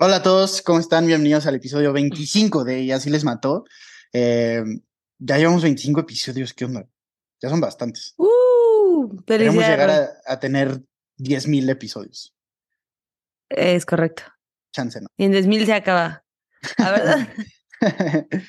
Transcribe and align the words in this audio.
Hola 0.00 0.16
a 0.16 0.22
todos, 0.22 0.62
¿cómo 0.62 0.78
están? 0.78 1.06
Bienvenidos 1.06 1.46
al 1.46 1.56
episodio 1.56 1.92
25 1.92 2.64
de 2.64 2.82
Y 2.82 2.92
así 2.92 3.10
les 3.10 3.24
mató. 3.24 3.64
Eh, 4.12 4.62
ya 5.18 5.38
llevamos 5.38 5.62
25 5.62 6.00
episodios, 6.00 6.54
¿qué 6.54 6.64
onda? 6.66 6.86
Ya 7.40 7.48
son 7.48 7.60
bastantes. 7.60 8.14
¡Uh! 8.16 9.16
Queremos 9.26 9.56
llegar 9.56 9.90
a, 9.90 10.08
a 10.26 10.38
tener 10.40 10.82
10.000 11.18 11.68
episodios. 11.70 12.34
Es 13.48 13.84
correcto. 13.86 14.22
Chance, 14.72 15.00
¿no? 15.00 15.08
Y 15.16 15.24
en 15.24 15.32
10.000 15.32 15.66
se 15.66 15.72
acaba. 15.72 16.24
La 16.76 16.90
verdad. 16.92 17.28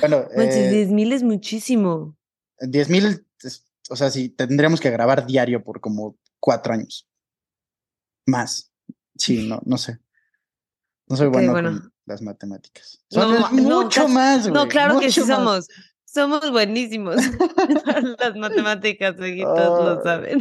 bueno, 0.00 0.28
Manches, 0.36 0.56
eh, 0.72 0.86
10.000 0.88 1.12
es 1.12 1.22
muchísimo. 1.22 2.16
10.000, 2.60 3.24
es- 3.42 3.64
o 3.88 3.94
sea, 3.94 4.10
sí, 4.10 4.30
tendríamos 4.30 4.80
que 4.80 4.90
grabar 4.90 5.26
diario 5.26 5.62
por 5.62 5.80
como 5.80 6.18
cuatro 6.40 6.72
años. 6.72 7.08
Más. 8.26 8.72
Sí, 9.16 9.48
no, 9.48 9.60
no 9.64 9.78
sé. 9.78 10.00
No 11.08 11.16
soy 11.16 11.26
Ok, 11.28 11.32
bueno, 11.34 11.52
bueno. 11.52 11.70
con 11.70 11.92
las 12.06 12.22
matemáticas. 12.22 12.98
No, 13.12 13.22
Son 13.22 13.56
no, 13.64 13.82
mucho 13.82 14.08
más, 14.08 14.46
No, 14.48 14.52
güey, 14.60 14.68
claro 14.68 14.98
que 15.00 15.10
sí 15.10 15.20
más. 15.20 15.28
somos. 15.28 15.68
Somos 16.04 16.50
buenísimos. 16.50 17.16
Las 18.18 18.34
matemáticas, 18.36 19.16
amiguitos, 19.18 19.56
lo 19.84 20.02
saben. 20.02 20.38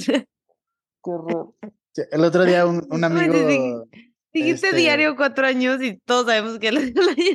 El 2.12 2.23
otro 2.23 2.44
día 2.46 2.66
un, 2.66 2.86
un 2.90 3.04
amigo. 3.04 3.88
Dijiste 4.34 4.68
este- 4.68 4.78
diario 4.78 5.16
cuatro 5.16 5.46
años 5.48 5.82
y 5.82 5.98
todos 6.06 6.26
sabemos 6.26 6.59
que 6.59 6.68
el 6.70 6.78
año 6.78 6.94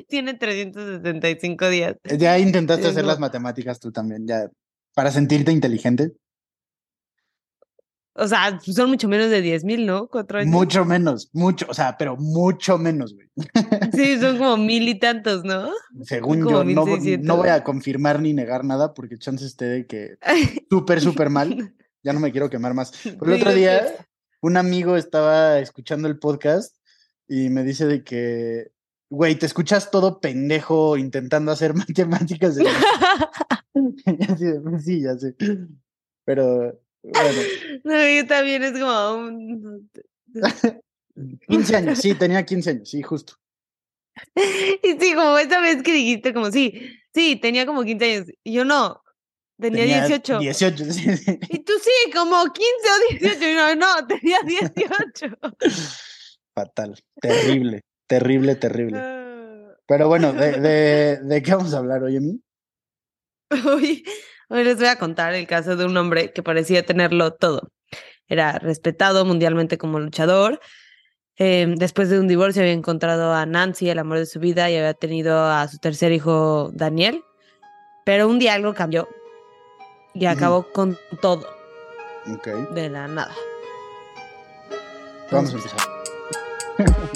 tiene 0.09 0.35
365 0.35 1.69
días. 1.69 1.97
Ya 2.19 2.38
intentaste 2.38 2.88
hacer 2.88 3.05
las 3.05 3.19
matemáticas 3.19 3.79
tú 3.80 3.91
también, 3.93 4.27
ya. 4.27 4.49
Para 4.95 5.10
sentirte 5.10 5.52
inteligente. 5.52 6.12
O 8.14 8.27
sea, 8.27 8.59
pues 8.64 8.77
son 8.77 8.91
mucho 8.91 9.09
menos 9.09 9.30
de 9.30 9.42
10.000, 9.42 9.87
¿no? 9.87 10.09
Cuatro 10.09 10.38
años. 10.38 10.51
Mucho 10.51 10.84
menos, 10.84 11.30
mucho, 11.32 11.66
o 11.68 11.74
sea, 11.74 11.96
pero 11.96 12.16
mucho 12.16 12.77
menos, 12.77 13.14
güey. 13.14 13.28
Sí, 13.95 14.18
son 14.20 14.37
como 14.38 14.56
mil 14.56 14.88
y 14.88 14.98
tantos, 14.98 15.45
¿no? 15.45 15.70
Según 16.02 16.41
yo, 16.41 16.65
no, 16.65 16.84
1600. 16.84 17.26
no 17.26 17.37
voy 17.37 17.48
a 17.48 17.62
confirmar 17.65 18.20
ni 18.20 18.32
negar 18.32 18.65
nada 18.65 18.95
porque 18.95 19.16
chance 19.18 19.46
esté 19.46 19.65
de 19.66 19.87
que 19.87 20.16
súper, 20.70 21.01
súper 21.01 21.30
mal. 21.30 21.74
Ya 22.02 22.15
no 22.15 22.20
me 22.20 22.32
quiero 22.32 22.48
quemar 22.48 22.73
más. 22.73 22.93
Pero 23.04 23.26
el 23.26 23.40
otro 23.43 23.52
día, 23.52 23.87
sé. 23.87 24.07
un 24.40 24.57
amigo 24.57 24.96
estaba 24.96 25.59
escuchando 25.59 26.09
el 26.09 26.18
podcast 26.18 26.74
y 27.29 27.51
me 27.51 27.63
dice 27.63 27.85
de 27.87 28.02
que, 28.02 28.73
güey, 29.10 29.35
te 29.35 29.45
escuchas 29.45 29.90
todo 29.90 30.18
pendejo 30.18 30.96
intentando 30.96 31.52
hacer 31.52 31.74
matemáticas. 31.74 32.57
de, 32.57 32.65
"Pues 34.63 34.85
sí, 34.85 35.02
ya 35.02 35.15
sé. 35.18 35.37
Pero, 36.24 36.80
bueno, 37.02 37.40
No, 37.84 38.09
yo 38.09 38.26
también 38.26 38.62
es 38.62 38.73
como 38.73 39.15
un... 39.15 39.90
15 41.48 41.76
años, 41.76 41.98
sí, 41.98 42.15
tenía 42.15 42.45
15 42.45 42.70
años, 42.70 42.90
sí, 42.90 43.02
justo. 43.02 43.34
Y 44.82 44.98
sí, 44.98 45.15
como 45.15 45.38
esa 45.38 45.60
vez 45.60 45.82
que 45.82 45.92
dijiste 45.92 46.32
como 46.34 46.51
sí, 46.51 46.98
sí, 47.15 47.37
tenía 47.37 47.66
como 47.66 47.84
15 47.84 48.04
años. 48.04 48.26
Y 48.45 48.52
yo 48.52 48.65
no, 48.65 49.02
tenía, 49.59 49.84
18. 49.84 50.38
18, 50.38 50.84
sí, 50.92 51.16
sí. 51.16 51.38
Y 51.48 51.59
tú 51.60 51.73
sí, 51.82 52.10
como 52.12 52.45
15 52.45 52.60
o 52.62 53.18
18. 53.18 53.51
Y 53.51 53.54
no, 53.54 53.74
no, 53.76 54.07
tenía 54.07 54.38
18. 54.45 55.38
Fatal, 56.54 56.98
terrible, 57.20 57.82
terrible, 58.07 58.57
terrible. 58.57 58.98
Ah. 58.98 59.76
Pero 59.87 60.09
bueno, 60.09 60.32
¿de, 60.32 60.52
de, 60.60 61.16
de 61.23 61.42
qué 61.42 61.54
vamos 61.54 61.74
a 61.74 61.79
hablar 61.79 62.02
hoy, 62.02 62.16
Emi? 62.16 62.40
Hoy, 63.66 64.04
hoy 64.48 64.65
les 64.65 64.76
voy 64.76 64.87
a 64.87 64.97
contar 64.97 65.34
el 65.34 65.47
caso 65.47 65.76
de 65.76 65.84
un 65.84 65.97
hombre 65.97 66.32
que 66.32 66.43
parecía 66.43 66.87
tenerlo 66.87 67.32
todo. 67.32 67.72
Era 68.28 68.59
respetado 68.59 69.25
mundialmente 69.25 69.76
como 69.76 69.98
luchador. 69.98 70.60
Eh, 71.37 71.75
después 71.76 72.10
de 72.10 72.20
un 72.20 72.28
divorcio 72.28 72.62
había 72.62 72.75
encontrado 72.75 73.34
a 73.34 73.47
Nancy, 73.47 73.88
el 73.88 73.98
amor 73.98 74.19
de 74.19 74.26
su 74.26 74.38
vida, 74.38 74.70
y 74.70 74.76
había 74.76 74.94
tenido 74.94 75.47
a 75.47 75.66
su 75.66 75.78
tercer 75.78 76.12
hijo, 76.12 76.70
Daniel. 76.72 77.25
Pero 78.04 78.28
un 78.28 78.38
día 78.38 78.54
algo 78.54 78.72
cambió 78.75 79.09
y 80.14 80.26
acabó 80.26 80.70
con 80.72 80.97
todo 81.20 81.46
de 82.72 82.88
la 82.88 83.08
nada. 83.08 83.34
vamos 85.30 85.52
a 85.52 85.56
empezar. 85.56 85.80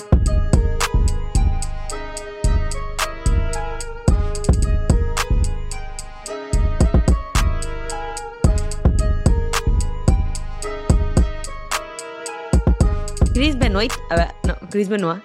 Chris 13.35 13.59
Benoit, 13.59 13.93
a 14.11 14.17
ver, 14.17 14.29
no, 14.47 14.57
Chris 14.71 14.89
Benoit. 14.89 15.23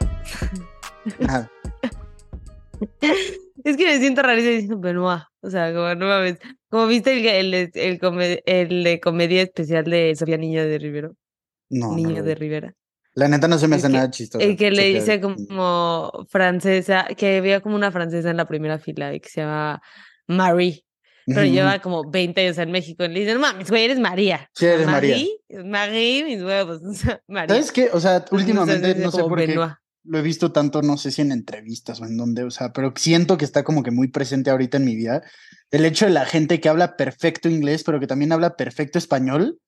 Ajá. 1.28 1.50
Es 3.62 3.76
que 3.76 3.86
me 3.86 4.00
siento 4.00 4.22
rarísimo 4.22 4.52
diciendo 4.54 4.80
Benoit. 4.80 5.22
O 5.42 5.50
sea, 5.50 5.74
como 5.74 5.94
nueva 5.96 6.20
vez. 6.20 6.40
Como 6.70 6.88
viste 6.88 7.12
el, 7.40 7.54
el, 7.54 7.72
el, 7.74 8.00
come- 8.00 8.42
el 8.46 8.84
de 8.86 9.00
comedia 9.02 9.42
especial 9.42 9.84
de 9.84 10.16
Sofía 10.16 10.38
Niño 10.38 10.64
de 10.66 10.80
Rivero. 10.80 11.16
No, 11.70 11.88
no 11.90 11.96
Niño 11.96 12.24
de. 12.24 12.36
Rivera. 12.36 12.74
La 13.16 13.28
neta 13.28 13.50
no 13.50 13.58
se 13.58 13.68
me 13.68 13.76
hace 13.76 13.90
nada 13.90 14.10
chistoso. 14.10 14.44
El 14.44 14.56
que 14.56 14.72
le 14.72 14.94
dice 14.94 15.20
como 15.20 16.26
francesa, 16.30 17.06
que 17.18 17.38
había 17.38 17.60
como 17.60 17.76
una 17.76 17.92
francesa 17.92 18.30
en 18.30 18.38
la 18.38 18.46
primera 18.48 18.80
fila 18.80 19.14
y 19.14 19.20
que 19.20 19.28
se 19.30 19.42
llama 19.42 19.82
Marie. 20.28 20.86
Pero 21.34 21.46
lleva 21.46 21.80
como 21.80 22.10
20 22.10 22.42
años 22.42 22.58
en 22.58 22.72
México. 22.72 23.04
Y 23.04 23.10
le 23.10 23.20
dicen, 23.22 23.36
no 23.36 23.42
mames, 23.42 23.70
güey, 23.70 23.86
eres 23.86 24.00
María. 24.00 24.50
Sí, 24.54 24.66
eres 24.66 24.86
María. 24.86 25.18
Marie, 25.64 26.24
mis 26.24 26.42
huevos. 26.42 26.82
o 26.86 26.94
sea, 26.94 27.22
María. 27.28 27.56
¿Sabes 27.56 27.72
qué? 27.72 27.90
O 27.94 28.00
sea, 28.00 28.26
últimamente 28.32 28.96
no 28.96 29.12
sé 29.12 29.18
como 29.18 29.30
por 29.30 29.40
qué 29.40 29.48
Benoit. 29.48 29.74
lo 30.04 30.20
he 30.20 30.22
visto 30.22 30.52
tanto, 30.52 30.82
no 30.82 30.98
sé 30.98 31.12
si 31.12 31.22
en 31.22 31.32
entrevistas 31.32 32.02
o 32.02 32.06
en 32.06 32.18
dónde, 32.18 32.44
o 32.44 32.52
sea, 32.52 32.74
pero 32.74 32.94
siento 32.96 33.38
que 33.38 33.46
está 33.46 33.64
como 33.64 33.84
que 33.84 33.92
muy 33.92 34.08
presente 34.08 34.50
ahorita 34.50 34.78
en 34.78 34.86
mi 34.86 34.96
vida. 34.96 35.24
El 35.72 35.86
hecho 35.86 36.06
de 36.06 36.12
la 36.12 36.26
gente 36.26 36.60
que 36.60 36.70
habla 36.70 36.98
perfecto 36.98 37.48
inglés, 37.48 37.84
pero 37.84 38.00
que 38.00 38.08
también 38.08 38.32
habla 38.32 38.56
perfecto 38.56 38.98
español 38.98 39.60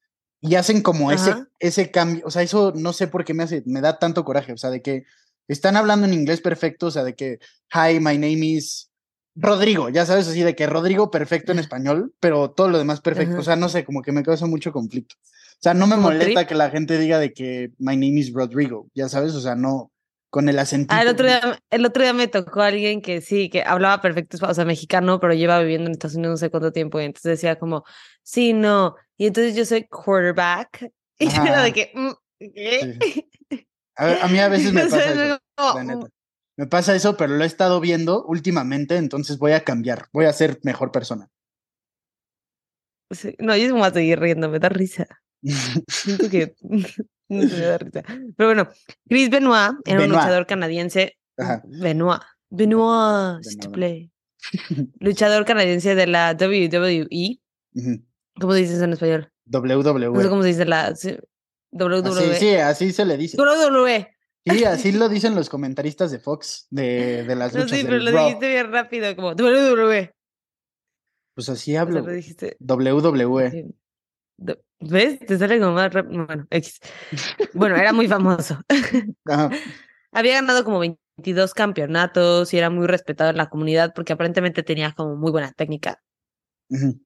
y 0.41 0.55
hacen 0.55 0.81
como 0.81 1.11
ese, 1.11 1.35
ese 1.59 1.91
cambio. 1.91 2.23
O 2.25 2.31
sea, 2.31 2.41
eso 2.41 2.73
no 2.75 2.93
sé 2.93 3.07
por 3.07 3.23
qué 3.23 3.33
me 3.33 3.43
hace, 3.43 3.61
me 3.67 3.81
da 3.81 3.99
tanto 3.99 4.25
coraje. 4.25 4.53
O 4.53 4.57
sea, 4.57 4.71
de 4.71 4.81
que 4.81 5.03
están 5.47 5.75
hablando 5.77 6.07
en 6.07 6.13
inglés 6.13 6.41
perfecto, 6.41 6.87
o 6.87 6.91
sea, 6.91 7.03
de 7.03 7.13
que, 7.13 7.39
hi, 7.73 7.99
my 7.99 8.17
name 8.17 8.45
is 8.45 8.90
Rodrigo, 9.35 9.89
ya 9.89 10.05
sabes, 10.05 10.27
así 10.27 10.41
de 10.43 10.55
que 10.55 10.67
Rodrigo 10.67 11.09
perfecto 11.09 11.51
en 11.51 11.59
español, 11.59 12.13
pero 12.19 12.51
todo 12.51 12.69
lo 12.69 12.77
demás 12.77 13.01
perfecto. 13.01 13.39
O 13.39 13.43
sea, 13.43 13.55
no 13.55 13.69
sé, 13.69 13.85
como 13.85 14.01
que 14.01 14.11
me 14.11 14.23
causa 14.23 14.45
mucho 14.45 14.71
conflicto. 14.71 15.15
O 15.19 15.63
sea, 15.63 15.73
no 15.73 15.87
me 15.87 15.95
¿Como 15.95 16.07
molesta 16.07 16.33
Trip? 16.33 16.47
que 16.49 16.55
la 16.55 16.69
gente 16.69 16.97
diga 16.97 17.19
de 17.19 17.33
que 17.33 17.71
my 17.77 17.95
name 17.95 18.19
is 18.19 18.33
Rodrigo, 18.33 18.87
ya 18.93 19.07
sabes, 19.09 19.33
o 19.35 19.41
sea, 19.41 19.55
no, 19.55 19.91
con 20.29 20.49
el 20.49 20.57
acentito. 20.59 20.95
Ah, 20.95 21.03
el 21.03 21.07
otro 21.09 21.27
día, 21.27 21.59
el 21.69 21.85
otro 21.85 22.03
día 22.03 22.13
me 22.13 22.27
tocó 22.27 22.61
alguien 22.61 23.01
que 23.01 23.21
sí, 23.21 23.49
que 23.49 23.61
hablaba 23.63 24.01
perfecto, 24.01 24.37
o 24.45 24.53
sea, 24.53 24.65
mexicano, 24.65 25.19
pero 25.19 25.33
lleva 25.33 25.59
viviendo 25.59 25.87
en 25.87 25.91
Estados 25.93 26.15
Unidos 26.15 26.33
no 26.33 26.37
sé 26.37 26.49
cuánto 26.49 26.71
tiempo, 26.71 26.99
y 26.99 27.05
entonces 27.05 27.31
decía 27.31 27.57
como, 27.59 27.83
sí, 28.23 28.53
no, 28.53 28.95
y 29.17 29.27
entonces 29.27 29.55
yo 29.55 29.65
soy 29.65 29.85
quarterback, 29.87 30.91
y 31.19 31.25
era 31.27 31.61
de 31.63 31.73
que, 31.73 31.91
"Mm, 31.93 32.11
¿qué? 32.39 33.25
A, 33.95 34.05
ver, 34.05 34.19
a 34.21 34.27
mí 34.27 34.39
a 34.39 34.47
veces 34.49 34.73
me 34.73 34.81
pasa 34.83 35.05
es 35.05 35.17
eso, 35.17 35.39
como, 35.55 35.73
la 35.75 35.83
neta. 35.83 36.07
Me 36.57 36.67
pasa 36.67 36.95
eso, 36.95 37.17
pero 37.17 37.35
lo 37.35 37.43
he 37.43 37.47
estado 37.47 37.79
viendo 37.79 38.25
últimamente, 38.25 38.97
entonces 38.97 39.37
voy 39.37 39.53
a 39.53 39.63
cambiar, 39.63 40.07
voy 40.11 40.25
a 40.25 40.33
ser 40.33 40.59
mejor 40.63 40.91
persona. 40.91 41.29
sí, 43.09 43.35
no, 43.39 43.55
yo 43.55 43.67
me 43.67 43.79
voy 43.79 43.87
a 43.87 43.93
seguir 43.93 44.19
riendo, 44.19 44.49
me 44.49 44.59
da 44.59 44.69
risa. 44.69 45.07
Siento 45.87 46.29
que 46.29 46.55
me 47.29 47.45
da 47.45 47.77
risa. 47.77 48.03
Pero 48.03 48.49
bueno, 48.49 48.67
Chris 49.07 49.29
Benoit 49.29 49.73
era 49.85 50.03
un 50.03 50.09
luchador 50.09 50.45
canadiense. 50.45 51.17
Ajá. 51.37 51.63
Benoit. 51.65 52.21
Benoit, 52.49 53.39
Benoit. 53.43 53.61
to 53.61 53.71
play. 53.71 54.11
Luchador 54.99 55.45
canadiense 55.45 55.95
de 55.95 56.07
la 56.07 56.35
WWE. 56.39 57.39
¿Cómo 58.39 58.53
dices 58.53 58.81
en 58.81 58.93
español? 58.93 59.31
No 59.45 59.61
sé 59.61 59.75
WWE. 59.75 60.29
cómo 60.29 60.41
se 60.41 60.49
dice 60.49 60.65
la 60.65 60.93
WWE. 61.71 62.35
Así, 62.35 62.39
sí, 62.39 62.55
así 62.55 62.91
se 62.91 63.05
le 63.05 63.17
dice. 63.17 63.37
WWE. 63.37 64.09
Sí, 64.45 64.63
así 64.65 64.91
lo 64.91 65.09
dicen 65.09 65.35
los 65.35 65.49
comentaristas 65.49 66.11
de 66.11 66.19
Fox, 66.19 66.67
de, 66.69 67.23
de 67.23 67.35
las 67.35 67.53
No, 67.53 67.61
luchas 67.61 67.77
sí, 67.77 67.83
pero 67.85 67.97
lo 67.99 68.11
dijiste 68.11 68.49
bien 68.49 68.71
rápido, 68.71 69.15
como 69.15 69.31
WWE. 69.33 70.13
Pues 71.35 71.49
así 71.49 71.71
O 71.71 71.73
sea, 71.73 71.81
hablo. 71.81 71.95
lo 71.99 72.03
güey. 72.03 72.15
dijiste. 72.17 72.57
WWE. 72.59 73.51
sí. 73.51 73.75
¿Ves? 74.79 75.19
Te 75.19 75.37
sale 75.37 75.59
como 75.59 75.73
más 75.73 75.93
rápido. 75.93 76.25
Bueno, 76.25 76.47
X. 76.49 76.79
Bueno, 77.53 77.75
era 77.75 77.93
muy 77.93 78.07
famoso. 78.07 78.59
Ajá. 79.25 79.51
Había 80.11 80.33
ganado 80.33 80.63
como 80.63 80.79
22 80.79 81.53
campeonatos 81.53 82.51
y 82.53 82.57
era 82.57 82.71
muy 82.71 82.87
respetado 82.87 83.29
en 83.29 83.37
la 83.37 83.49
comunidad 83.49 83.93
porque 83.93 84.13
aparentemente 84.13 84.63
tenía 84.63 84.91
como 84.93 85.15
muy 85.15 85.29
buena 85.31 85.51
técnica. 85.51 86.01
Ujú. 86.69 86.99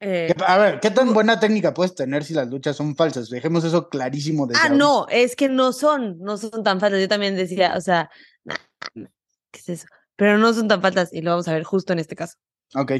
Eh, 0.00 0.32
¿Qué- 0.36 0.44
A 0.44 0.58
ver, 0.58 0.80
¿qué 0.80 0.90
tan 0.90 1.14
buena 1.14 1.38
técnica 1.40 1.72
puedes 1.72 1.94
tener 1.94 2.24
si 2.24 2.34
las 2.34 2.48
luchas 2.48 2.76
son 2.76 2.94
falsas? 2.96 3.28
Dejemos 3.30 3.64
eso 3.64 3.88
clarísimo 3.88 4.46
desde 4.46 4.60
Ah, 4.64 4.68
no, 4.68 5.06
es 5.08 5.36
que 5.36 5.48
no 5.48 5.72
son, 5.72 6.18
no 6.18 6.36
son 6.36 6.62
tan 6.62 6.80
faltas. 6.80 7.00
Yo 7.00 7.08
también 7.08 7.36
decía, 7.36 7.74
o 7.76 7.80
sea, 7.80 8.10
nah, 8.44 8.56
nah, 8.94 9.06
¿qué 9.50 9.60
es 9.60 9.68
eso? 9.68 9.86
Pero 10.16 10.38
no 10.38 10.52
son 10.52 10.68
tan 10.68 10.82
faltas 10.82 11.12
y 11.12 11.22
lo 11.22 11.30
vamos 11.30 11.48
a 11.48 11.54
ver 11.54 11.64
justo 11.64 11.92
en 11.92 11.98
este 11.98 12.16
caso. 12.16 12.36
Ok. 12.74 12.92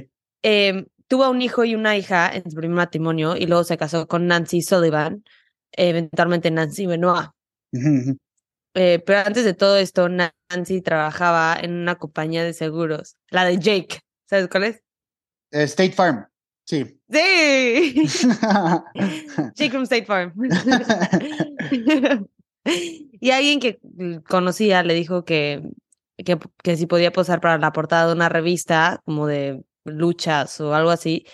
Em, 0.43 0.87
tuvo 1.09 1.29
un 1.31 1.43
hijo 1.43 1.65
y 1.65 1.75
una 1.75 1.97
hija 1.97 2.31
en 2.35 2.51
su 2.51 2.57
primer 2.57 2.77
matrimonio 2.77 3.37
y 3.37 3.47
luego 3.47 3.65
se 3.65 3.77
casó 3.77 4.07
con 4.09 4.27
Nancy 4.27 4.63
Sullivan, 4.63 5.25
eventualmente 5.73 6.51
Nancy 6.51 6.87
Benoit. 6.87 7.31
Eh, 8.77 9.01
pero 9.07 9.21
antes 9.21 9.45
de 9.45 9.55
todo 9.55 9.77
esto, 9.79 10.09
Nancy 10.09 10.81
trabajaba 10.81 11.57
en 11.61 11.73
una 11.75 11.95
compañía 11.97 12.43
de 12.45 12.53
seguros, 12.53 13.17
la 13.31 13.45
de 13.45 13.59
Jake. 13.59 14.01
¿Sabes 14.29 14.49
cuál 14.49 14.65
es? 14.65 14.83
Eh, 15.53 15.63
State 15.65 15.93
Farm, 15.93 16.27
sí. 16.65 17.01
Sí. 17.11 17.95
Jake 19.55 19.71
from 19.71 19.83
State 19.85 20.07
Farm. 20.07 20.33
y 23.21 23.31
alguien 23.31 23.61
que 23.61 23.79
conocía 24.29 24.83
le 24.83 24.95
dijo 24.95 25.25
que, 25.25 25.63
que, 26.17 26.39
que 26.63 26.77
si 26.77 26.87
podía 26.87 27.13
posar 27.13 27.41
para 27.41 27.59
la 27.59 27.73
portada 27.73 28.09
de 28.09 28.15
una 28.15 28.29
revista 28.29 29.01
como 29.05 29.27
de 29.27 29.63
luchas 29.85 30.61
o 30.61 30.75
algo 30.75 30.91
así. 30.91 31.27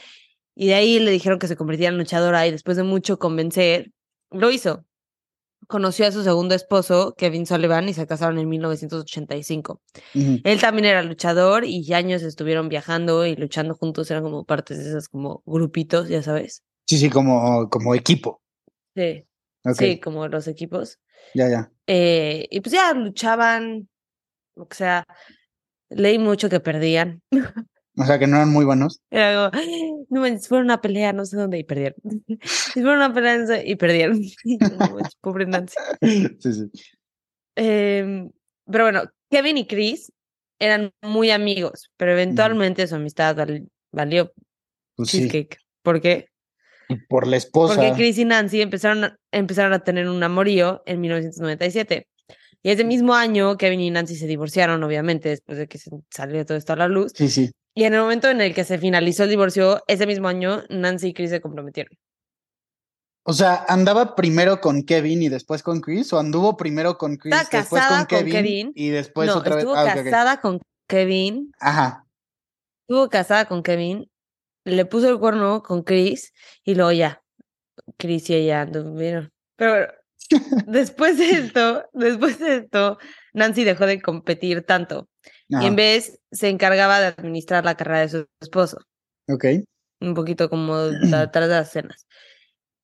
Y 0.54 0.66
de 0.66 0.74
ahí 0.74 0.98
le 0.98 1.10
dijeron 1.10 1.38
que 1.38 1.48
se 1.48 1.56
convertía 1.56 1.88
en 1.88 1.98
luchadora 1.98 2.46
y 2.46 2.50
después 2.50 2.76
de 2.76 2.82
mucho 2.82 3.18
convencer, 3.18 3.92
lo 4.30 4.50
hizo. 4.50 4.84
Conoció 5.66 6.06
a 6.06 6.12
su 6.12 6.24
segundo 6.24 6.54
esposo, 6.54 7.14
Kevin 7.16 7.46
Sullivan, 7.46 7.88
y 7.88 7.94
se 7.94 8.06
casaron 8.06 8.38
en 8.38 8.48
1985. 8.48 9.80
Ujú. 10.14 10.40
Él 10.42 10.60
también 10.60 10.86
era 10.86 11.02
luchador 11.02 11.64
y 11.64 11.92
años 11.92 12.22
estuvieron 12.22 12.68
viajando 12.68 13.26
y 13.26 13.36
luchando 13.36 13.74
juntos, 13.74 14.10
eran 14.10 14.22
como 14.22 14.44
partes 14.44 14.78
de 14.78 14.88
esos 14.88 15.08
como 15.08 15.42
grupitos, 15.46 16.08
ya 16.08 16.22
sabes. 16.22 16.62
Sí, 16.86 16.98
sí, 16.98 17.08
como, 17.08 17.68
como 17.70 17.94
equipo. 17.94 18.40
Sí, 18.96 19.24
sí, 19.74 20.00
como 20.00 20.26
los 20.28 20.48
equipos. 20.48 20.98
ya, 21.34 21.48
ya. 21.48 21.70
Eh, 21.86 22.48
y 22.50 22.60
pues 22.60 22.72
ya 22.72 22.92
luchaban, 22.94 23.88
o 24.56 24.66
sea, 24.70 25.04
leí 25.88 26.18
mucho 26.18 26.48
que 26.48 26.60
perdían. 26.60 27.22
O 27.96 28.04
sea, 28.04 28.18
que 28.18 28.26
no 28.26 28.36
eran 28.36 28.50
muy 28.50 28.64
buenos. 28.64 29.00
Era 29.10 29.50
como, 29.50 30.06
no 30.08 30.20
manches, 30.20 30.48
fueron 30.48 30.70
a 30.70 30.74
una 30.74 30.80
pelea, 30.80 31.12
no 31.12 31.24
sé 31.26 31.36
dónde, 31.36 31.58
y 31.58 31.64
perdieron. 31.64 31.96
fueron 32.72 32.96
una 32.96 33.12
pelea 33.12 33.38
no 33.38 33.46
sé, 33.46 33.62
y 33.66 33.76
perdieron. 33.76 34.20
Pobre 35.20 35.46
Nancy. 35.46 35.74
Sí, 36.40 36.52
sí. 36.52 36.70
Em, 37.56 38.30
pero 38.70 38.84
bueno, 38.84 39.02
Kevin 39.30 39.58
y 39.58 39.66
Chris 39.66 40.12
eran 40.58 40.92
muy 41.02 41.30
amigos, 41.30 41.90
pero 41.96 42.12
eventualmente 42.12 42.86
su 42.86 42.94
amistad 42.94 43.36
val- 43.36 43.68
valió 43.92 44.32
Pues 44.96 45.10
sí. 45.10 45.18
cheesecake. 45.18 45.58
¿Por 45.82 46.00
qué? 46.00 46.26
Por 47.08 47.26
la 47.26 47.36
esposa. 47.36 47.74
Porque 47.76 47.92
Chris 47.94 48.18
y 48.18 48.24
Nancy 48.24 48.60
empezaron 48.62 49.04
a, 49.04 49.16
empezaron 49.32 49.72
a 49.72 49.80
tener 49.84 50.08
un 50.08 50.22
amorío 50.22 50.82
en 50.86 51.00
1997. 51.00 52.06
Y 52.62 52.70
ese 52.70 52.84
mismo 52.84 53.14
año, 53.14 53.56
Kevin 53.56 53.80
y 53.80 53.90
Nancy 53.90 54.16
se 54.16 54.26
divorciaron, 54.26 54.82
obviamente, 54.82 55.30
después 55.30 55.56
de 55.58 55.66
que 55.66 55.78
se 55.78 55.90
salió 56.10 56.44
todo 56.44 56.58
esto 56.58 56.74
a 56.74 56.76
la 56.76 56.88
luz. 56.88 57.12
Sí, 57.14 57.28
sí. 57.28 57.50
Y 57.74 57.84
en 57.84 57.94
el 57.94 58.00
momento 58.00 58.28
en 58.28 58.40
el 58.40 58.54
que 58.54 58.64
se 58.64 58.78
finalizó 58.78 59.24
el 59.24 59.30
divorcio, 59.30 59.82
ese 59.86 60.06
mismo 60.06 60.28
año, 60.28 60.62
Nancy 60.68 61.08
y 61.08 61.14
Chris 61.14 61.30
se 61.30 61.40
comprometieron. 61.40 61.96
O 63.22 63.32
sea, 63.32 63.64
¿andaba 63.68 64.16
primero 64.16 64.60
con 64.60 64.82
Kevin 64.82 65.22
y 65.22 65.28
después 65.28 65.62
con 65.62 65.80
Chris? 65.80 66.12
¿O 66.12 66.18
anduvo 66.18 66.56
primero 66.56 66.98
con 66.98 67.16
Chris, 67.16 67.34
después 67.50 67.66
casada 67.82 68.06
con 68.06 68.18
con 68.18 68.30
Kevin, 68.30 68.72
y 68.74 68.88
después 68.88 69.28
no, 69.28 69.36
otra 69.36 69.56
vez? 69.56 69.64
estuvo 69.64 69.76
Ah, 69.76 69.94
casada 69.94 70.40
con 70.40 70.60
Kevin, 70.88 71.52
Ajá. 71.60 72.06
estuvo 72.82 73.08
casada 73.08 73.44
con 73.44 73.62
Kevin, 73.62 74.10
le 74.64 74.84
puso 74.86 75.08
el 75.08 75.18
cuerno 75.18 75.62
con 75.62 75.82
Chris 75.82 76.32
y 76.64 76.74
luego 76.74 76.92
ya, 76.92 77.22
Chris 77.98 78.28
y 78.30 78.34
ella 78.34 78.62
anduvieron. 78.62 79.30
Pero 79.56 79.70
bueno, 79.72 79.86
después 80.66 81.18
de 81.18 81.30
esto, 81.30 81.84
después 81.92 82.38
de 82.38 82.56
esto, 82.58 82.98
Nancy 83.34 83.64
dejó 83.64 83.86
de 83.86 84.00
competir 84.00 84.62
tanto 84.64 85.08
y 85.48 85.66
en 85.66 85.74
vez 85.76 86.20
se 86.30 86.48
encargaba 86.48 87.00
de 87.00 87.06
administrar 87.06 87.64
la 87.64 87.76
carrera 87.76 88.00
de 88.00 88.08
su 88.08 88.26
esposo, 88.40 88.78
Ok. 89.28 89.44
un 90.00 90.14
poquito 90.14 90.48
como 90.48 90.76
detrás 90.88 91.48
de 91.48 91.54
las 91.54 91.68
escenas. 91.68 92.06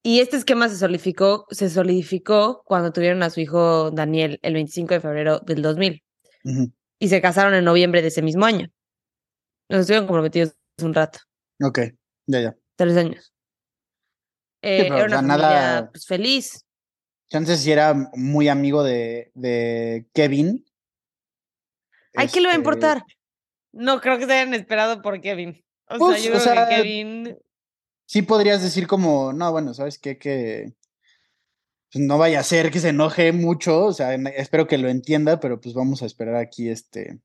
Y 0.03 0.21
este 0.21 0.37
esquema 0.37 0.69
se 0.69 0.77
solidificó, 0.77 1.47
se 1.51 1.69
solidificó 1.71 2.63
cuando 2.65 2.93
tuvieron 2.93 3.23
a 3.23 3.31
su 3.31 3.41
hijo 3.41 3.91
Daniel 3.91 4.39
el 4.43 4.55
25 4.55 4.95
de 4.95 5.01
febrero 5.01 5.41
del 5.41 5.63
2000 5.63 6.03
Ujú. 6.45 6.73
y 7.01 7.09
se 7.09 7.21
casaron 7.21 7.55
en 7.55 7.65
noviembre 7.65 8.03
de 8.03 8.09
ese 8.09 8.23
mismo 8.23 8.45
año. 8.47 8.69
Nos 9.69 9.81
estuvieron 9.81 10.07
comprometidos 10.07 10.55
un 10.83 10.95
rato, 10.95 11.19
Ok. 11.63 11.79
Ya, 12.27 12.41
ya. 12.41 12.57
tres 12.77 12.97
años. 12.97 13.33
Eh, 14.63 14.83
pero, 14.89 14.97
era 14.97 15.03
o 15.05 15.07
una 15.07 15.09
sea, 15.09 15.19
familia 15.29 15.49
nada- 15.61 15.91
pues, 15.91 16.07
feliz. 16.07 16.65
Chances 17.29 17.61
si 17.61 17.73
era 17.73 17.95
muy 18.15 18.49
amigo 18.49 18.83
de, 18.85 19.33
de 19.35 20.07
Kevin. 20.13 20.65
¿Ay, 22.15 22.29
qué 22.29 22.41
le 22.41 22.47
va 22.47 22.53
a 22.53 22.57
este, 22.57 22.61
importar? 22.61 23.03
No 23.73 24.01
creo 24.01 24.19
que 24.19 24.27
se 24.27 24.33
hayan 24.33 24.55
esperado 24.55 25.03
por 25.03 25.21
Kevin. 25.21 25.63
O 25.89 25.99
Pues, 25.99 26.23
sea, 26.23 26.31
yo 26.31 26.37
o 26.37 26.41
creo 26.41 26.55
sea, 26.55 26.69
que 26.69 26.77
Kevin. 26.77 27.39
Sí 28.07 28.23
podrías 28.23 28.63
decir 28.63 28.87
como, 28.87 29.33
no, 29.33 29.51
bueno, 29.51 29.75
¿sabes 29.75 29.99
qué? 29.99 30.19
Que 30.19 30.73
pues, 31.93 32.05
no 32.05 32.19
vaya 32.19 32.41
a 32.41 32.45
ser 32.45 32.71
que 32.71 32.79
se 32.79 32.91
enoje 32.91 33.33
mucho, 33.33 33.87
o 33.87 33.93
sea, 33.93 34.15
espero 34.15 34.67
que 34.67 34.79
lo 34.79 34.89
entienda, 34.89 35.41
pero 35.41 35.61
pues 35.61 35.75
vamos 35.75 36.03
a 36.03 36.07
esperar 36.07 36.37
aquí 36.37 36.69
este... 36.69 37.21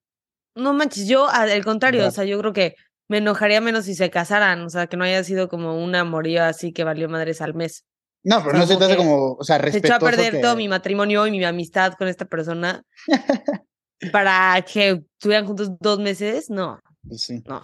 No 0.55 0.73
manches, 0.73 1.07
yo 1.07 1.29
al 1.29 1.63
contrario, 1.63 2.07
o 2.07 2.11
sea, 2.11 2.25
yo 2.25 2.37
creo 2.39 2.51
que 2.51 2.75
me 3.07 3.19
enojaría 3.19 3.61
menos 3.61 3.85
si 3.85 3.95
se 3.95 4.09
casaran, 4.09 4.61
o 4.61 4.69
sea, 4.69 4.87
que 4.87 4.97
no 4.97 5.03
haya 5.03 5.23
sido 5.23 5.47
como 5.47 5.81
un 5.81 5.95
amorío 5.95 6.43
así 6.43 6.73
que 6.73 6.83
valió 6.83 7.07
madres 7.07 7.41
al 7.41 7.53
mes. 7.53 7.85
No, 8.23 8.43
pero 8.43 8.57
no 8.57 8.67
se 8.67 8.77
te 8.77 8.83
hace 8.85 8.97
como, 8.97 9.33
o 9.33 9.43
sea, 9.43 9.55
Se 9.57 9.61
echó 9.77 9.93
a 9.93 9.99
respetuoso 9.99 10.05
perder 10.05 10.31
que- 10.33 10.39
todo 10.39 10.55
mi 10.55 10.67
matrimonio 10.67 11.25
y 11.27 11.31
mi 11.31 11.43
amistad 11.43 11.93
con 11.97 12.07
esta 12.07 12.25
persona 12.25 12.83
para 14.11 14.61
que 14.61 15.03
estuvieran 15.17 15.45
juntos 15.47 15.71
dos 15.79 15.99
meses. 15.99 16.49
No, 16.49 16.79
pues, 17.07 17.21
sí. 17.21 17.41
no. 17.47 17.61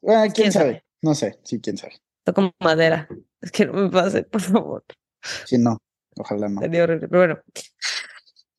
Bueno, 0.00 0.22
quién, 0.22 0.32
quién 0.32 0.52
sabe? 0.52 0.64
sabe. 0.72 0.84
No 1.02 1.14
sé, 1.14 1.38
sí, 1.44 1.60
quién 1.60 1.76
sabe. 1.76 1.94
Toco 2.24 2.52
madera. 2.60 3.08
Es 3.40 3.50
que 3.52 3.66
no 3.66 3.72
me 3.72 3.88
pase, 3.90 4.24
por 4.24 4.40
favor. 4.40 4.84
Sí, 5.46 5.56
no, 5.58 5.78
ojalá 6.16 6.48
no. 6.48 6.60
Pero 6.60 6.98
bueno. 7.08 7.38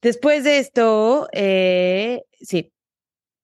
Después 0.01 0.43
de 0.43 0.57
esto, 0.57 1.27
eh, 1.31 2.23
sí. 2.39 2.71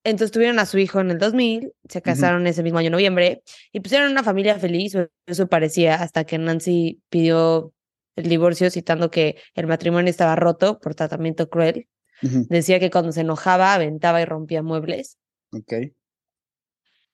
Entonces 0.03 0.31
tuvieron 0.31 0.57
a 0.59 0.65
su 0.65 0.77
hijo 0.77 0.99
en 1.01 1.11
el 1.11 1.17
2000, 1.19 1.73
se 1.89 2.01
casaron 2.01 2.47
ese 2.47 2.63
mismo 2.63 2.79
año, 2.79 2.89
noviembre, 2.89 3.43
y 3.73 3.81
pusieron 3.81 4.09
una 4.09 4.23
familia 4.23 4.57
feliz, 4.57 4.95
eso 5.25 5.47
parecía, 5.47 5.95
hasta 5.95 6.23
que 6.23 6.37
Nancy 6.37 7.01
pidió 7.09 7.73
el 8.17 8.27
divorcio, 8.27 8.69
citando 8.69 9.09
que 9.09 9.37
el 9.53 9.67
matrimonio 9.67 10.09
estaba 10.09 10.35
roto 10.35 10.79
por 10.79 10.93
tratamiento 10.93 11.49
cruel. 11.49 11.87
Decía 12.21 12.79
que 12.79 12.89
cuando 12.89 13.11
se 13.11 13.21
enojaba, 13.21 13.73
aventaba 13.73 14.21
y 14.21 14.25
rompía 14.25 14.63
muebles. 14.63 15.17
Ok. 15.53 15.73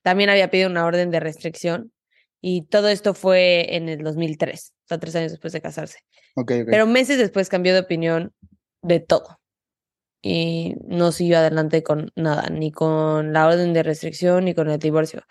También 0.01 0.29
había 0.29 0.50
pedido 0.50 0.69
una 0.69 0.85
orden 0.85 1.11
de 1.11 1.19
restricción, 1.19 1.94
y 2.45 2.63
todo 2.63 2.89
esto 2.89 3.13
fue 3.13 3.75
en 3.77 3.88
el 3.88 4.03
2003, 4.03 4.73
o 4.75 4.88
sea, 4.88 4.97
tres 4.97 5.15
años 5.15 5.31
después 5.31 5.53
de 5.53 5.61
casarse. 5.61 6.00
Ok, 6.35 6.51
ok. 6.51 6.67
Pero 6.69 6.85
meses 6.85 7.17
después 7.17 7.47
cambió 7.47 7.73
de 7.73 7.79
opinión 7.79 8.33
de 8.81 8.99
todo. 8.99 9.39
Y 10.21 10.75
no 10.85 11.11
siguió 11.11 11.38
adelante 11.38 11.83
con 11.83 12.11
nada, 12.15 12.49
ni 12.49 12.71
con 12.71 13.31
la 13.33 13.47
orden 13.47 13.73
de 13.73 13.83
restricción, 13.83 14.45
ni 14.45 14.54
con 14.54 14.69
el 14.69 14.80
divorcio. 14.80 15.23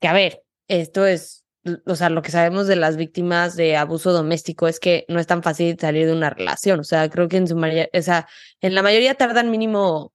Que 0.00 0.08
a 0.08 0.12
ver, 0.12 0.42
esto 0.68 1.06
es, 1.06 1.44
o 1.86 1.96
sea, 1.96 2.10
lo 2.10 2.22
que 2.22 2.30
sabemos 2.30 2.66
de 2.66 2.76
las 2.76 2.96
víctimas 2.96 3.56
de 3.56 3.76
abuso 3.76 4.12
doméstico 4.12 4.68
es 4.68 4.80
que 4.80 5.04
no 5.08 5.20
es 5.20 5.26
tan 5.26 5.42
fácil 5.42 5.76
salir 5.78 6.06
de 6.06 6.12
una 6.12 6.30
relación. 6.30 6.80
O 6.80 6.84
sea, 6.84 7.08
creo 7.08 7.28
que 7.28 7.36
en 7.36 7.46
su 7.46 7.56
mayoría, 7.56 7.88
o 7.92 8.02
sea, 8.02 8.28
en 8.60 8.74
la 8.74 8.82
mayoría 8.82 9.14
tardan 9.14 9.50
mínimo, 9.50 10.12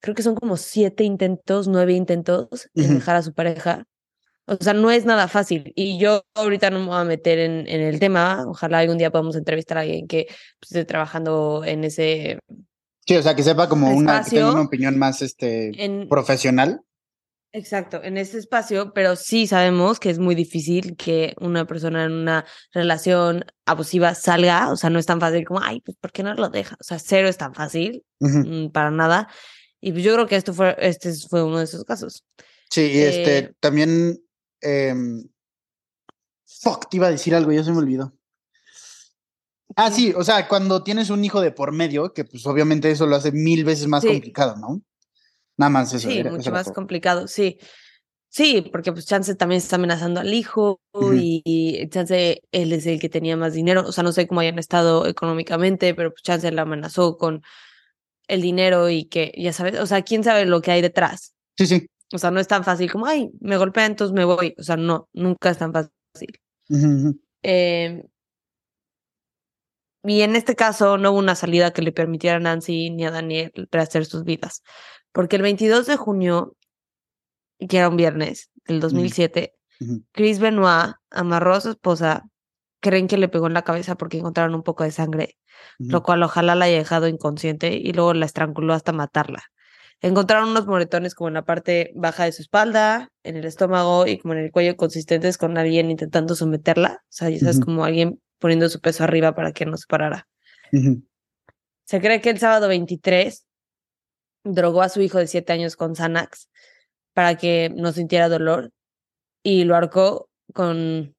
creo 0.00 0.14
que 0.14 0.22
son 0.22 0.34
como 0.34 0.56
siete 0.56 1.04
intentos, 1.04 1.68
nueve 1.68 1.92
intentos 1.92 2.68
en 2.74 2.94
dejar 2.94 3.16
a 3.16 3.22
su 3.22 3.32
pareja. 3.32 3.84
O 4.46 4.56
sea, 4.60 4.72
no 4.72 4.90
es 4.90 5.04
nada 5.04 5.28
fácil. 5.28 5.72
Y 5.76 5.98
yo 5.98 6.24
ahorita 6.34 6.70
no 6.70 6.80
me 6.80 6.86
voy 6.86 7.00
a 7.00 7.04
meter 7.04 7.38
en, 7.38 7.68
en 7.68 7.80
el 7.80 8.00
tema. 8.00 8.44
Ojalá 8.48 8.78
algún 8.80 8.98
día 8.98 9.10
podamos 9.10 9.36
entrevistar 9.36 9.78
a 9.78 9.82
alguien 9.82 10.08
que 10.08 10.26
pues, 10.58 10.72
esté 10.72 10.84
trabajando 10.84 11.62
en 11.64 11.84
ese. 11.84 12.40
Sí, 13.06 13.16
o 13.16 13.22
sea, 13.22 13.36
que 13.36 13.44
sepa 13.44 13.68
como 13.68 13.90
una, 13.90 14.24
que 14.24 14.30
tenga 14.30 14.52
una 14.52 14.62
opinión 14.62 14.98
más 14.98 15.22
este, 15.22 15.70
En, 15.84 16.08
profesional. 16.08 16.82
Exacto, 17.52 18.02
en 18.02 18.16
ese 18.18 18.38
espacio, 18.38 18.92
pero 18.94 19.16
sí 19.16 19.46
sabemos 19.46 19.98
que 20.00 20.10
es 20.10 20.18
muy 20.18 20.34
difícil 20.34 20.96
que 20.96 21.34
una 21.40 21.66
persona 21.66 22.04
en 22.04 22.12
una 22.12 22.44
relación 22.72 23.44
abusiva 23.66 24.14
salga. 24.14 24.70
O 24.70 24.76
sea, 24.76 24.90
no 24.90 24.98
es 24.98 25.06
tan 25.06 25.20
fácil 25.20 25.44
como, 25.44 25.60
ay, 25.62 25.80
pues, 25.80 25.96
¿por 25.98 26.12
qué 26.12 26.22
no 26.22 26.34
lo 26.34 26.48
deja? 26.48 26.76
O 26.80 26.84
sea, 26.84 26.98
cero 26.98 27.28
es 27.28 27.36
tan 27.38 27.54
fácil, 27.54 28.04
mm, 28.20 28.68
para 28.68 28.90
nada. 28.90 29.28
Y 29.80 29.92
pues 29.92 30.04
yo 30.04 30.12
creo 30.14 30.26
que 30.26 30.36
esto 30.36 30.52
fue, 30.54 30.76
este 30.78 31.12
fue 31.28 31.42
uno 31.42 31.58
de 31.58 31.64
esos 31.64 31.84
casos. 31.84 32.24
Sí, 32.70 32.82
y 32.92 32.98
este, 33.00 33.38
Eh, 33.38 33.54
también. 33.60 34.20
em, 34.62 35.24
fuck, 36.46 36.88
te 36.90 36.98
iba 36.98 37.06
a 37.06 37.10
decir 37.10 37.34
algo, 37.34 37.50
ya 37.52 37.64
se 37.64 37.72
me 37.72 37.78
olvidó. 37.78 38.12
Ah, 39.76 39.90
sí, 39.90 40.12
o 40.16 40.22
sea, 40.24 40.48
cuando 40.48 40.82
tienes 40.82 41.10
un 41.10 41.24
hijo 41.24 41.40
de 41.40 41.52
por 41.52 41.72
medio, 41.72 42.12
que 42.12 42.24
pues 42.24 42.44
obviamente 42.46 42.90
eso 42.90 43.06
lo 43.06 43.16
hace 43.16 43.32
mil 43.32 43.64
veces 43.64 43.86
más 43.86 44.02
Sí. 44.02 44.08
complicado, 44.08 44.56
¿no? 44.56 44.82
Nada 45.60 45.70
más 45.70 45.92
eso. 45.92 46.08
Sí, 46.08 46.18
era- 46.18 46.30
mucho 46.30 46.48
era 46.48 46.52
más 46.52 46.64
todo. 46.64 46.74
complicado, 46.74 47.28
sí. 47.28 47.58
Sí, 48.30 48.68
porque 48.72 48.92
pues 48.92 49.06
Chance 49.06 49.34
también 49.34 49.58
está 49.58 49.76
amenazando 49.76 50.20
al 50.20 50.32
hijo 50.32 50.80
y, 51.12 51.42
y 51.44 51.88
Chance 51.88 52.40
él 52.52 52.72
es 52.72 52.86
el 52.86 52.98
que 53.00 53.08
tenía 53.08 53.36
más 53.36 53.52
dinero, 53.54 53.82
o 53.86 53.92
sea, 53.92 54.04
no 54.04 54.12
sé 54.12 54.26
cómo 54.26 54.40
hayan 54.40 54.58
estado 54.58 55.06
económicamente, 55.06 55.94
pero 55.94 56.10
pues 56.12 56.22
Chance 56.22 56.50
la 56.52 56.62
amenazó 56.62 57.18
con 57.18 57.42
el 58.28 58.40
dinero 58.40 58.88
y 58.88 59.04
que, 59.06 59.32
ya 59.36 59.52
sabes, 59.52 59.78
o 59.80 59.86
sea, 59.86 60.02
quién 60.02 60.22
sabe 60.24 60.46
lo 60.46 60.62
que 60.62 60.70
hay 60.70 60.80
detrás. 60.80 61.34
Sí, 61.58 61.66
sí. 61.66 61.86
O 62.12 62.18
sea, 62.18 62.30
no 62.30 62.40
es 62.40 62.46
tan 62.48 62.64
fácil 62.64 62.90
como, 62.90 63.06
ay, 63.06 63.30
me 63.40 63.56
golpea, 63.56 63.84
entonces 63.86 64.14
me 64.14 64.24
voy. 64.24 64.54
O 64.58 64.62
sea, 64.62 64.76
no, 64.76 65.08
nunca 65.12 65.50
es 65.50 65.58
tan 65.58 65.72
fácil. 65.72 66.40
Eh, 67.42 68.02
Y 70.04 70.22
en 70.22 70.34
este 70.34 70.56
caso 70.56 70.96
no 70.96 71.10
hubo 71.10 71.18
una 71.18 71.34
salida 71.34 71.72
que 71.72 71.82
le 71.82 71.92
permitiera 71.92 72.36
a 72.36 72.40
Nancy 72.40 72.90
ni 72.90 73.04
a 73.04 73.10
Daniel 73.10 73.52
rehacer 73.70 74.06
sus 74.06 74.24
vidas. 74.24 74.62
Porque 75.12 75.36
el 75.36 75.42
22 75.42 75.86
de 75.86 75.96
junio, 75.96 76.56
que 77.58 77.78
era 77.78 77.88
un 77.88 77.96
viernes 77.96 78.50
del 78.66 78.80
2007, 78.80 79.54
Ujú. 79.80 80.04
Chris 80.12 80.38
Benoit 80.38 80.94
amarró 81.10 81.54
a 81.54 81.60
su 81.60 81.70
esposa. 81.70 82.28
Creen 82.80 83.08
que 83.08 83.18
le 83.18 83.28
pegó 83.28 83.46
en 83.46 83.54
la 83.54 83.62
cabeza 83.62 83.94
porque 83.96 84.18
encontraron 84.18 84.54
un 84.54 84.62
poco 84.62 84.84
de 84.84 84.90
sangre, 84.90 85.36
lo 85.78 86.02
cual 86.02 86.22
ojalá 86.22 86.54
la 86.54 86.64
haya 86.64 86.78
dejado 86.78 87.08
inconsciente 87.08 87.74
y 87.74 87.92
luego 87.92 88.14
la 88.14 88.24
estranguló 88.24 88.72
hasta 88.72 88.92
matarla. 88.92 89.42
Encontraron 90.00 90.48
unos 90.48 90.66
moretones 90.66 91.14
como 91.14 91.28
en 91.28 91.34
la 91.34 91.44
parte 91.44 91.92
baja 91.94 92.24
de 92.24 92.32
su 92.32 92.40
espalda, 92.40 93.10
en 93.22 93.36
el 93.36 93.44
estómago 93.44 94.06
y 94.06 94.16
como 94.16 94.32
en 94.32 94.40
el 94.40 94.50
cuello 94.50 94.76
consistentes 94.76 95.36
con 95.36 95.58
alguien 95.58 95.90
intentando 95.90 96.34
someterla. 96.34 97.00
O 97.02 97.06
sea, 97.10 97.28
ya 97.28 97.38
sabes, 97.38 97.60
como 97.60 97.84
alguien 97.84 98.18
poniendo 98.38 98.70
su 98.70 98.80
peso 98.80 99.04
arriba 99.04 99.34
para 99.34 99.52
que 99.52 99.66
no 99.66 99.76
se 99.76 99.84
parara. 99.86 100.26
Se 101.84 102.00
cree 102.00 102.22
que 102.22 102.30
el 102.30 102.38
sábado 102.38 102.66
23 102.68 103.44
drogó 104.44 104.82
a 104.82 104.88
su 104.88 105.00
hijo 105.00 105.18
de 105.18 105.26
7 105.26 105.52
años 105.52 105.76
con 105.76 105.94
Xanax 105.94 106.48
para 107.14 107.36
que 107.36 107.70
no 107.74 107.92
sintiera 107.92 108.28
dolor 108.28 108.70
y 109.42 109.64
lo 109.64 109.76
arcó 109.76 110.28
con, 110.54 111.14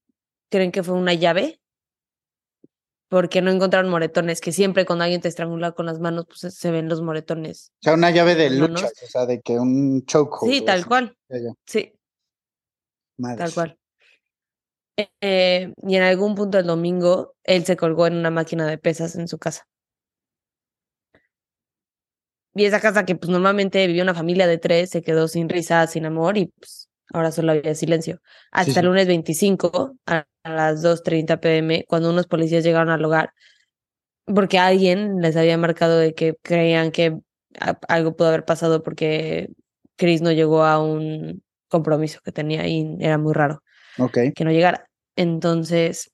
creen 0.49 0.71
que 0.71 0.83
fue 0.83 0.95
una 0.95 1.13
llave, 1.13 1.59
porque 3.09 3.41
no 3.41 3.51
encontraron 3.51 3.91
moretones, 3.91 4.39
que 4.39 4.51
siempre 4.53 4.85
cuando 4.85 5.03
alguien 5.03 5.19
te 5.21 5.27
estrangula 5.27 5.73
con 5.73 5.85
las 5.85 5.99
manos, 5.99 6.25
pues 6.27 6.53
se- 6.53 6.71
ven 6.71 6.87
los 6.87 7.01
moretones. 7.01 7.71
O 7.81 7.83
sea, 7.83 7.93
una 7.95 8.09
llave 8.11 8.35
de 8.35 8.49
luchas, 8.51 8.93
o 9.03 9.07
sea, 9.07 9.25
de 9.25 9.41
que 9.41 9.59
un 9.59 10.05
chokehold. 10.05 10.53
Sí, 10.53 10.61
tal 10.61 10.79
así. 10.79 10.87
cual, 10.87 11.17
Ya, 11.29 11.37
ya. 11.39 11.53
sí, 11.65 11.93
Madres. 13.17 13.37
tal 13.39 13.53
cual. 13.53 13.77
Eh, 15.21 15.73
y 15.83 15.95
en 15.95 16.03
algún 16.03 16.35
punto 16.35 16.57
del 16.57 16.67
domingo, 16.67 17.33
él 17.43 17.65
se 17.65 17.75
colgó 17.75 18.07
en 18.07 18.15
una 18.15 18.29
máquina 18.29 18.67
de 18.67 18.77
pesas 18.77 19.15
en 19.15 19.27
su 19.27 19.37
casa. 19.39 19.67
Y 22.53 22.65
esa 22.65 22.79
casa 22.79 23.05
que 23.05 23.15
pues 23.15 23.29
normalmente 23.29 23.85
vivía 23.87 24.03
una 24.03 24.13
familia 24.13 24.47
de 24.47 24.57
tres, 24.57 24.89
se 24.89 25.01
quedó 25.01 25.27
sin 25.27 25.47
risa, 25.47 25.87
sin 25.87 26.05
amor 26.05 26.37
y 26.37 26.47
pues 26.47 26.89
ahora 27.13 27.31
solo 27.31 27.53
había 27.53 27.75
silencio. 27.75 28.21
Hasta 28.51 28.73
sí. 28.73 28.79
el 28.79 28.85
lunes 28.85 29.07
25 29.07 29.95
a, 30.05 30.25
las 30.43 30.83
2.30 30.83 31.39
pm, 31.39 31.85
cuando 31.87 32.09
unos 32.09 32.25
policías 32.27 32.63
llegaron 32.63 32.89
al 32.89 33.05
hogar, 33.05 33.31
porque 34.25 34.57
alguien 34.57 35.21
les 35.21 35.35
había 35.35 35.57
marcado 35.57 35.99
de 35.99 36.13
que 36.13 36.35
creían 36.41 36.91
que 36.91 37.17
algo 37.87 38.15
pudo 38.15 38.29
haber 38.29 38.45
pasado 38.45 38.81
porque 38.81 39.49
Chris 39.97 40.21
no 40.21 40.31
llegó 40.31 40.63
a 40.63 40.81
un 40.81 41.43
compromiso 41.67 42.21
que 42.23 42.31
tenía 42.31 42.67
y 42.67 42.97
era 42.99 43.17
muy 43.17 43.33
raro 43.33 43.61
Ok. 43.97 44.17
que 44.35 44.43
no 44.43 44.51
llegara. 44.51 44.87
Entonces 45.15 46.10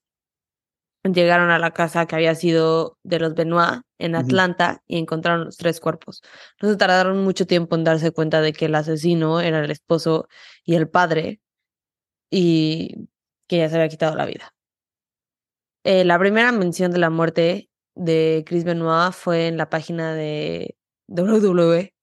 llegaron 1.13 1.49
a 1.49 1.59
la 1.59 1.71
casa 1.71 2.05
que 2.05 2.15
había 2.15 2.35
sido 2.35 2.97
de 3.03 3.19
los 3.19 3.33
Benoit 3.33 3.81
en. 3.99 4.15
Atlanta 4.15 4.81
y 4.87 4.97
encontraron 4.97 5.45
los 5.45 5.57
tres 5.57 5.79
cuerpos. 5.79 6.21
No 6.61 6.69
se 6.69 6.75
tardaron 6.77 7.23
mucho 7.23 7.45
tiempo 7.45 7.75
en 7.75 7.83
darse 7.83 8.11
cuenta 8.11 8.41
de 8.41 8.53
que 8.53 8.65
el 8.65 8.75
asesino 8.75 9.41
era 9.41 9.63
el 9.63 9.71
esposo 9.71 10.27
y 10.63 10.75
el 10.75 10.89
padre 10.89 11.41
y 12.29 13.07
que 13.47 13.57
ya 13.57 13.69
se 13.69 13.75
había 13.75 13.89
quitado 13.89 14.15
la 14.15 14.25
vida. 14.25 14.53
Eh, 15.83 16.03
la 16.03 16.19
primera 16.19 16.51
mención 16.51 16.91
de 16.91 16.99
la 16.99 17.09
muerte 17.09 17.69
de 17.95 18.43
Chris 18.45 18.63
Benoit 18.63 19.13
fue 19.13 19.47
en 19.47 19.57
la 19.57 19.69
página 19.69 20.13
de 20.13 20.75
WWE 21.07 21.93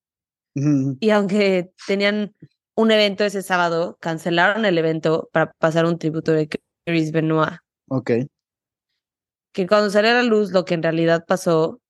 y 0.55 1.11
aunque 1.11 1.73
tenían 1.87 2.35
un 2.77 2.91
evento 2.91 3.25
ese 3.25 3.43
sábado, 3.43 3.97
cancelaron 4.01 4.65
el 4.65 4.79
evento 4.79 5.29
para 5.33 5.53
pasar 5.53 5.85
un 5.85 5.99
tributo 5.99 6.33
de 6.33 6.49
Chris 6.87 7.13
Benoit. 7.13 7.59
Ok. 7.89 8.11
Que 9.55 9.67
cuando 9.67 9.89
salió 9.89 10.11
a 10.11 10.15
la 10.15 10.23
luz 10.23 10.51
lo 10.51 10.65
que 10.65 10.75
en 10.75 10.83
realidad 10.83 11.25
pasó 11.27 11.81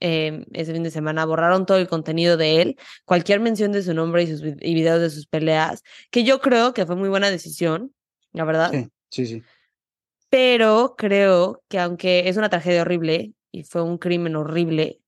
eh, 0.00 0.46
ese 0.52 0.72
fin 0.72 0.82
de 0.82 0.90
semana, 0.90 1.26
borraron 1.26 1.66
todo 1.66 1.76
el 1.76 1.88
contenido 1.88 2.38
de 2.38 2.62
él, 2.62 2.78
cualquier 3.04 3.40
mención 3.40 3.72
de 3.72 3.82
su 3.82 3.92
nombre 3.92 4.22
y, 4.22 4.28
sus, 4.28 4.42
y 4.42 4.74
videos 4.74 5.00
de 5.00 5.10
sus 5.10 5.26
peleas, 5.26 5.82
que 6.10 6.24
yo 6.24 6.40
creo 6.40 6.72
que 6.72 6.86
fue 6.86 6.96
muy 6.96 7.10
buena 7.10 7.30
decisión, 7.30 7.92
la 8.32 8.44
verdad. 8.44 8.70
Sí, 8.72 8.88
sí, 9.10 9.26
sí. 9.26 9.42
Pero 10.30 10.94
creo 10.96 11.62
que 11.68 11.80
aunque 11.80 12.28
es 12.28 12.36
una 12.36 12.48
tragedia 12.48 12.82
horrible 12.82 13.34
y 13.50 13.64
fue 13.64 13.82
un 13.82 13.98
crimen 13.98 14.36
horrible, 14.36 15.00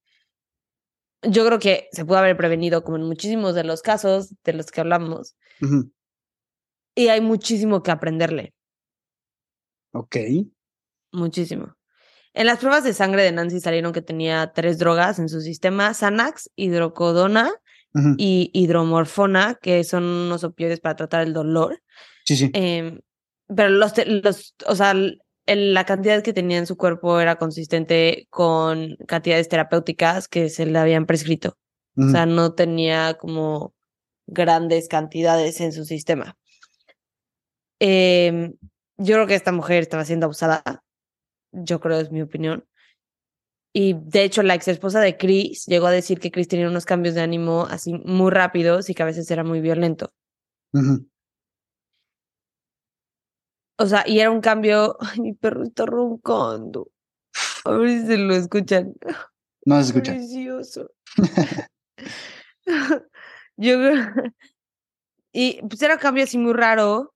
yo 1.22 1.46
creo 1.46 1.60
que 1.60 1.88
se 1.92 2.04
pudo 2.04 2.18
haber 2.18 2.36
prevenido 2.36 2.82
como 2.82 2.96
en 2.96 3.04
muchísimos 3.04 3.54
de 3.54 3.62
los 3.64 3.80
casos 3.80 4.34
de 4.42 4.52
los 4.52 4.66
que 4.72 4.80
hablamos. 4.80 5.36
Y 6.96 7.08
hay 7.08 7.20
muchísimo 7.20 7.82
que 7.82 7.92
aprenderle, 7.92 8.52
Ok. 9.92 10.16
muchísimo. 11.12 11.76
En 12.34 12.46
las 12.46 12.58
pruebas 12.58 12.84
de 12.84 12.94
sangre 12.94 13.22
de 13.22 13.32
Nancy 13.32 13.60
salieron 13.60 13.92
que 13.92 14.02
tenía 14.02 14.52
tres 14.54 14.78
drogas 14.78 15.18
en 15.18 15.28
su 15.28 15.40
sistema, 15.40 15.92
Xanax, 15.92 16.50
hidrocodona 16.56 17.52
y 18.16 18.50
hidromorfona, 18.54 19.58
que 19.60 19.84
son 19.84 20.04
unos 20.04 20.44
opioides 20.44 20.80
para 20.80 20.96
tratar 20.96 21.22
el 21.22 21.34
dolor. 21.34 21.82
Sí, 22.24 22.36
sí. 22.36 22.50
Em, 22.54 23.00
pero 23.54 23.68
los, 23.68 23.92
los, 24.06 24.54
o 24.66 24.74
sea, 24.74 24.94
la 25.46 25.84
cantidad 25.84 26.22
que 26.22 26.32
tenía 26.32 26.56
en 26.56 26.66
su 26.66 26.78
cuerpo 26.78 27.20
era 27.20 27.36
consistente 27.36 28.26
con 28.30 28.96
cantidades 29.06 29.48
terapéuticas 29.48 30.26
que 30.28 30.48
se 30.48 30.64
le 30.64 30.78
habían 30.78 31.04
prescrito. 31.04 31.58
O 31.96 32.08
sea, 32.08 32.24
no 32.24 32.54
tenía 32.54 33.18
como 33.20 33.74
grandes 34.26 34.88
cantidades 34.88 35.60
en 35.60 35.72
su 35.72 35.84
sistema. 35.84 36.38
Em, 37.78 38.54
yo 38.96 39.16
creo 39.16 39.26
que 39.26 39.34
esta 39.34 39.52
mujer 39.52 39.82
estaba 39.82 40.06
siendo 40.06 40.24
abusada. 40.24 40.81
Yo 41.52 41.80
creo, 41.80 42.00
es 42.00 42.10
mi 42.10 42.22
opinión. 42.22 42.66
Y 43.74 43.94
de 43.94 44.24
hecho, 44.24 44.42
la 44.42 44.54
ex 44.54 44.68
esposa 44.68 45.00
de 45.00 45.16
Chris 45.16 45.64
llegó 45.66 45.86
a 45.86 45.90
decir 45.90 46.20
que 46.20 46.30
Chris 46.30 46.48
tenía 46.48 46.68
unos 46.68 46.84
cambios 46.84 47.14
de 47.14 47.22
ánimo 47.22 47.66
así 47.70 47.94
muy 48.04 48.30
rápidos 48.30 48.90
y 48.90 48.94
que 48.94 49.02
a 49.02 49.06
veces 49.06 49.30
era 49.30 49.44
muy 49.44 49.60
violento. 49.60 50.12
O 53.78 53.86
sea, 53.86 54.04
y 54.06 54.20
era 54.20 54.30
un 54.30 54.40
cambio. 54.40 54.96
Ay, 55.00 55.20
mi 55.20 55.32
perro 55.32 55.64
está 55.64 55.86
roncando. 55.86 56.90
A 57.64 57.72
ver 57.72 57.90
si 57.90 58.06
se 58.06 58.18
lo 58.18 58.34
escuchan. 58.34 58.94
No 59.64 59.76
se 59.76 59.82
escucha. 59.88 60.12
Precioso. 60.12 60.90
Yo 63.56 63.74
creo. 63.76 64.06
Y 65.32 65.62
pues 65.62 65.80
era 65.80 65.94
un 65.94 66.00
cambio 66.00 66.24
así 66.24 66.36
muy 66.36 66.52
raro. 66.52 67.11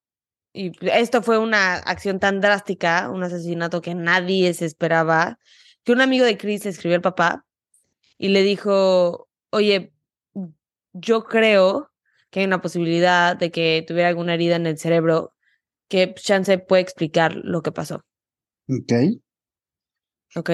Y 0.57 0.73
esto 0.81 1.23
fue 1.23 1.39
una 1.39 1.75
acción 1.75 2.19
tan 2.19 2.41
drástica, 2.41 3.11
un 3.11 3.23
asesinato 3.23 3.83
que 3.83 3.95
nadie 3.95 4.55
se 4.55 4.65
esperaba, 4.65 5.39
que 5.85 5.93
un 5.93 6.01
amigo 6.01 6.25
de 6.25 6.39
Chris 6.39 6.65
escribió 6.65 6.97
al 6.97 7.03
papá 7.03 7.45
y 8.17 8.29
le 8.29 8.43
dijo: 8.43 9.29
Oye, 9.51 9.93
yo 10.95 11.25
creo 11.25 11.93
que 12.31 12.41
hay 12.41 12.47
una 12.47 12.63
posibilidad 12.63 13.37
de 13.37 13.51
que 13.51 13.85
tuviera 13.87 14.09
alguna 14.09 14.35
herida 14.35 14.57
en 14.57 14.67
el 14.67 14.79
cerebro 14.79 15.35
que 15.89 16.15
chance 16.15 16.59
puede 16.59 16.83
explicar 16.83 17.35
lo 17.37 17.63
que 17.63 17.73
pasó. 17.73 18.03
Ok. 18.69 18.93
¿ok? 20.37 20.51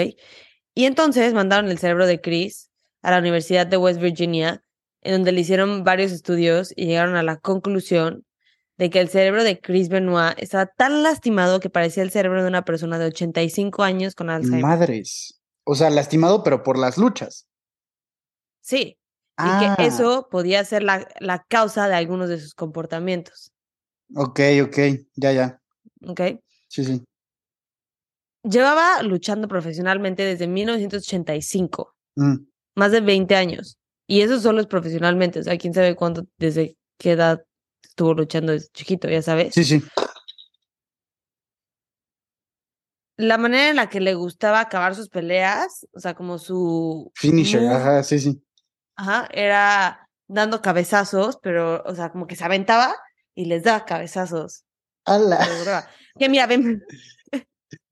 Y 0.74 0.84
entonces 0.84 1.32
mandaron 1.34 1.70
el 1.70 1.78
cerebro 1.78 2.06
de 2.06 2.20
Chris 2.20 2.70
a 3.02 3.10
la 3.10 3.18
Universidad 3.18 3.66
de 3.66 3.76
West 3.76 4.00
Virginia, 4.00 4.62
en 5.00 5.12
donde 5.12 5.32
le 5.32 5.40
hicieron 5.40 5.84
varios 5.84 6.12
estudios 6.12 6.72
y 6.76 6.86
llegaron 6.86 7.16
a 7.16 7.22
la 7.22 7.38
conclusión 7.38 8.24
de 8.82 8.90
que 8.90 8.98
el 8.98 9.08
cerebro 9.08 9.44
de 9.44 9.60
Chris 9.60 9.88
Benoit 9.88 10.34
estaba 10.38 10.66
tan 10.66 11.04
lastimado 11.04 11.60
que 11.60 11.70
parecía 11.70 12.02
el 12.02 12.10
cerebro 12.10 12.42
de 12.42 12.48
una 12.48 12.64
persona 12.64 12.98
de 12.98 13.06
85 13.06 13.84
años 13.84 14.16
con 14.16 14.28
Alzheimer. 14.28 14.60
Madres. 14.60 15.40
O 15.62 15.76
sea, 15.76 15.88
lastimado, 15.88 16.42
pero 16.42 16.64
por 16.64 16.76
las 16.76 16.98
luchas. 16.98 17.46
Sí, 18.60 18.98
Ah, 19.36 19.76
y 19.76 19.76
que 19.76 19.86
eso 19.86 20.26
podía 20.30 20.64
ser 20.64 20.82
la, 20.82 21.08
la 21.20 21.44
causa 21.48 21.86
de 21.86 21.94
algunos 21.94 22.28
de 22.28 22.40
sus 22.40 22.54
comportamientos, 22.54 23.52
ok, 24.16 24.40
ok. 24.64 24.78
Ya, 25.14 25.32
ya. 25.32 25.60
¿ok? 26.04 26.20
Sí, 26.66 26.84
sí. 26.84 27.04
Llevaba 28.42 29.00
luchando 29.04 29.46
profesionalmente 29.46 30.24
desde 30.24 30.48
1985. 30.48 31.94
Mm, 32.16 32.34
más 32.74 32.90
de 32.90 33.00
20 33.00 33.36
años. 33.36 33.78
Y 34.08 34.22
eso 34.22 34.40
solo 34.40 34.60
es 34.60 34.66
profesionalmente, 34.66 35.38
o 35.38 35.42
sea, 35.44 35.56
quién 35.56 35.72
sabe 35.72 35.94
cuándo, 35.94 36.26
desde 36.36 36.76
qué 36.98 37.12
edad 37.12 37.44
estuvo 37.92 38.14
luchando 38.14 38.52
desde 38.52 38.68
chiquito, 38.72 39.06
ya 39.08 39.20
sabes. 39.22 39.52
Sí, 39.54 39.64
sí. 39.64 39.82
La 43.18 43.36
manera 43.38 43.68
en 43.70 43.76
la 43.76 43.88
que 43.88 44.00
le 44.00 44.14
gustaba 44.14 44.60
acabar 44.60 44.94
sus 44.94 45.08
peleas, 45.08 45.86
o 45.92 46.00
sea, 46.00 46.14
como 46.14 46.38
su 46.38 47.12
Finisher. 47.14 47.60
move, 47.62 47.74
Ajá, 47.74 48.02
sí, 48.02 48.18
sí. 48.18 48.42
ajá, 48.96 49.28
era 49.32 50.08
dando 50.26 50.62
cabezazos, 50.62 51.38
pero, 51.42 51.82
o 51.84 51.94
sea, 51.94 52.10
como 52.10 52.26
que 52.26 52.36
se 52.36 52.44
aventaba 52.44 52.96
y 53.34 53.44
les 53.44 53.62
daba 53.62 53.84
cabezazos. 53.84 54.64
¡Hala! 55.04 55.86
Que 56.18 56.28
mira, 56.28 56.46
ven, 56.46 56.82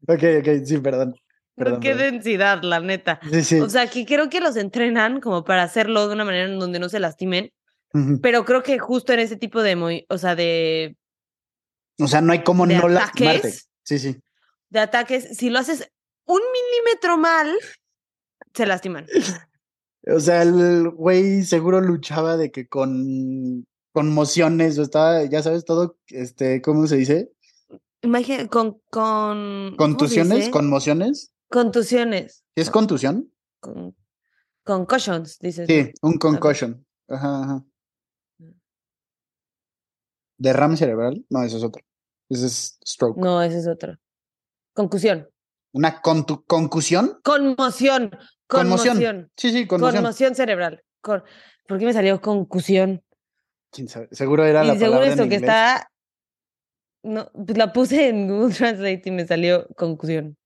Ok, 0.09 0.23
ok, 0.41 0.65
sí, 0.65 0.79
perdón. 0.79 1.15
pero 1.55 1.79
qué 1.81 1.91
perdón. 1.95 2.13
densidad, 2.15 2.63
la 2.63 2.81
neta. 2.81 3.21
Sí, 3.31 3.45
sí. 3.45 3.61
O 3.61 3.69
sea, 3.69 3.87
que 3.89 4.07
creo 4.07 4.31
que 4.31 4.41
los 4.41 4.57
entrenan 4.57 5.21
como 5.21 5.45
para 5.45 5.63
hacerlo 5.63 6.09
de 6.09 6.15
una 6.15 6.25
manera 6.25 6.47
en 6.51 6.59
donde 6.59 6.79
no 6.81 6.89
se 6.89 6.99
lastimen, 6.99 7.53
Pero 8.23 8.45
creo 8.45 8.63
que 8.63 8.79
justo 8.79 9.13
en 9.13 9.21
ese 9.21 9.37
tipo 9.37 9.63
de, 9.63 9.77
movi- 9.77 10.07
o 10.09 10.17
sea, 10.19 10.37
de 10.37 10.97
O 11.99 12.07
sea, 12.07 12.21
no 12.21 12.33
hay 12.33 12.43
cómo 12.45 12.67
de 12.67 12.77
no 12.77 12.89
lastimarte. 12.89 13.39
ataques. 13.39 13.69
Sí, 13.83 13.99
sí. 13.99 14.21
de 14.69 14.79
ataques, 14.79 15.37
si 15.37 15.51
lo 15.51 15.59
haces 15.59 15.91
un 16.27 16.41
milímetro 16.53 17.17
mal, 17.19 17.53
se 18.55 18.67
lastiman. 18.67 19.07
O 20.07 20.21
sea, 20.21 20.43
el 20.43 20.89
güey 20.91 21.43
seguro 21.43 21.81
luchaba 21.81 22.37
de 22.37 22.51
que 22.53 22.69
con 22.69 23.67
conmociones 23.93 24.79
o 24.79 24.83
estaba, 24.83 25.25
ya 25.25 25.43
sabes, 25.43 25.65
todo, 25.65 25.99
este, 26.09 26.63
¿cómo 26.63 26.87
se 26.87 26.97
dice? 26.97 27.33
Imagina, 28.03 28.47
con, 28.49 28.81
con. 28.91 29.71
¿cómo 29.71 29.71
se 29.71 29.77
¿Contusiones? 29.77 30.49
¿Conmociones? 30.49 31.33
Contusiones. 31.51 32.45
¿Es 32.55 32.71
contusión? 32.71 33.33
Con, 33.59 33.95
concussions, 34.65 35.39
dices. 35.41 35.67
Sí, 35.69 35.93
un 36.03 36.17
concussion. 36.19 36.87
Ajá, 37.09 37.43
ajá. 37.43 37.65
¿Derrame 40.41 40.77
cerebral? 40.79 41.23
No, 41.29 41.43
eso 41.45 41.59
es 41.59 41.65
otro. 41.65 41.85
Ese 42.31 42.47
es 42.47 42.79
stroke. 42.87 43.19
No, 43.19 43.43
ese 43.43 43.59
es 43.59 43.67
otro. 43.67 43.99
Concusión. 44.73 45.29
¿Una 45.73 46.01
contu- 46.01 46.45
concusión? 46.47 47.21
Conmoción. 47.23 48.11
Conmoción. 48.47 48.95
Conmoción. 48.97 49.31
Sí, 49.37 49.53
sí, 49.53 49.67
conmoción. 49.67 50.03
Conmoción 50.03 50.35
cerebral. 50.35 50.83
Con- 51.03 51.23
¿Por 51.69 51.79
qué 51.79 51.85
me 51.85 51.93
salió 51.93 52.21
concusión? 52.23 53.05
Quién 53.71 53.87
sabe, 53.89 54.09
Seguro 54.13 54.45
era 54.47 54.65
la 54.65 54.75
Y 54.75 54.79
seguro 54.79 54.99
palabra 55.01 55.11
esto 55.11 55.23
en 55.25 55.29
que 55.29 55.35
inglés. 55.37 55.51
está. 55.51 55.91
No, 57.03 57.31
pues 57.33 57.57
la 57.59 57.73
puse 57.73 58.09
en 58.09 58.27
Google 58.27 58.55
Translate 58.55 59.03
y 59.05 59.11
me 59.11 59.27
salió 59.27 59.69
concusión. 59.77 60.37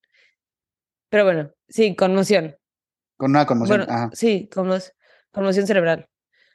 Pero 1.08 1.24
bueno, 1.24 1.52
sí, 1.68 1.94
conmoción. 1.94 2.56
Con 3.16 3.30
una 3.30 3.46
conmoción. 3.46 3.78
Bueno, 3.78 3.92
Ajá, 3.92 4.10
sí, 4.12 4.48
conmos- 4.52 4.92
conmoción 5.32 5.66
cerebral. 5.68 6.08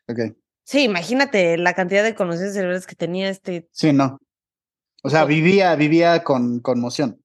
ok. 0.09 0.35
Sí, 0.69 0.83
imagínate 0.83 1.57
la 1.57 1.73
cantidad 1.73 2.03
de 2.03 2.13
conmociones 2.13 2.53
cerebrales 2.53 2.85
que 2.85 2.93
tenía 2.93 3.27
este. 3.29 3.67
Sí, 3.71 3.91
no. 3.91 4.19
O 5.01 5.09
sea, 5.09 5.25
vivía, 5.25 5.73
vivía 5.75 6.23
con 6.23 6.59
conmoción. 6.59 7.23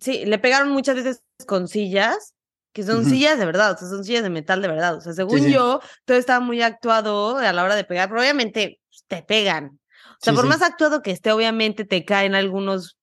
Sí, 0.00 0.24
le 0.24 0.38
pegaron 0.38 0.70
muchas 0.70 0.94
veces 0.94 1.24
con 1.44 1.66
sillas, 1.66 2.36
que 2.72 2.84
son 2.84 3.04
sillas 3.04 3.36
de 3.40 3.46
verdad, 3.46 3.72
o 3.72 3.76
sea, 3.76 3.88
son 3.88 4.04
sillas 4.04 4.22
de 4.22 4.30
metal 4.30 4.62
de 4.62 4.68
verdad. 4.68 4.94
O 4.96 5.00
sea, 5.00 5.12
según 5.12 5.40
sí. 5.40 5.52
yo, 5.52 5.80
todo 6.04 6.16
estaba 6.16 6.38
muy 6.38 6.62
actuado 6.62 7.38
a 7.38 7.52
la 7.52 7.64
hora 7.64 7.74
de 7.74 7.82
pegar, 7.82 8.08
pero 8.08 8.20
obviamente 8.20 8.80
pues, 8.88 9.04
te 9.08 9.24
pegan. 9.24 9.80
O 10.10 10.16
sea, 10.20 10.34
Sí, 10.34 10.36
por 10.36 10.46
más 10.46 10.62
actuado 10.62 11.02
que 11.02 11.10
esté, 11.10 11.32
obviamente 11.32 11.84
te 11.84 12.04
caen 12.04 12.36
algunos 12.36 12.96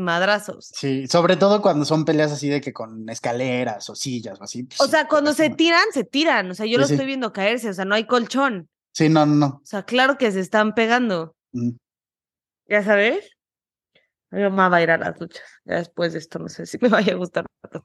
madrazos. 0.00 0.70
Sí, 0.74 1.06
sobre 1.06 1.36
todo 1.36 1.62
cuando 1.62 1.84
son 1.84 2.04
peleas 2.04 2.32
así 2.32 2.48
de 2.48 2.60
que 2.60 2.72
con 2.72 3.08
escaleras 3.08 3.88
o 3.90 3.94
sillas 3.94 4.40
o 4.40 4.44
así. 4.44 4.64
pues 4.64 4.80
O 4.80 4.86
sea, 4.88 5.06
cuando 5.06 5.32
se 5.32 5.50
tiran, 5.50 5.84
se 5.92 6.04
tiran. 6.04 6.50
O 6.50 6.54
sea, 6.54 6.66
yo 6.66 6.76
Sí, 6.76 6.80
lo 6.80 6.86
sí. 6.86 6.94
estoy 6.94 7.06
viendo 7.06 7.32
caerse, 7.32 7.68
o 7.70 7.74
sea, 7.74 7.84
no 7.84 7.94
hay 7.94 8.04
colchón. 8.06 8.68
Sí, 8.92 9.08
no, 9.08 9.24
no, 9.26 9.34
no. 9.36 9.46
O 9.46 9.66
sea, 9.66 9.84
claro 9.84 10.18
que 10.18 10.32
se 10.32 10.40
están 10.40 10.74
pegando. 10.74 11.36
Mm. 11.52 11.70
¿Ya 12.68 12.82
sabes? 12.84 13.30
Mi 14.30 14.42
mamá 14.42 14.68
va 14.68 14.78
a 14.78 14.82
ir 14.82 14.90
a 14.90 14.98
las 14.98 15.20
luchas. 15.20 15.42
Ya 15.64 15.76
después 15.76 16.12
de 16.12 16.18
esto, 16.20 16.38
no 16.38 16.48
sé 16.48 16.66
si 16.66 16.78
me 16.80 16.88
vaya 16.88 17.12
a 17.12 17.16
gustar 17.16 17.46
tanto. 17.70 17.84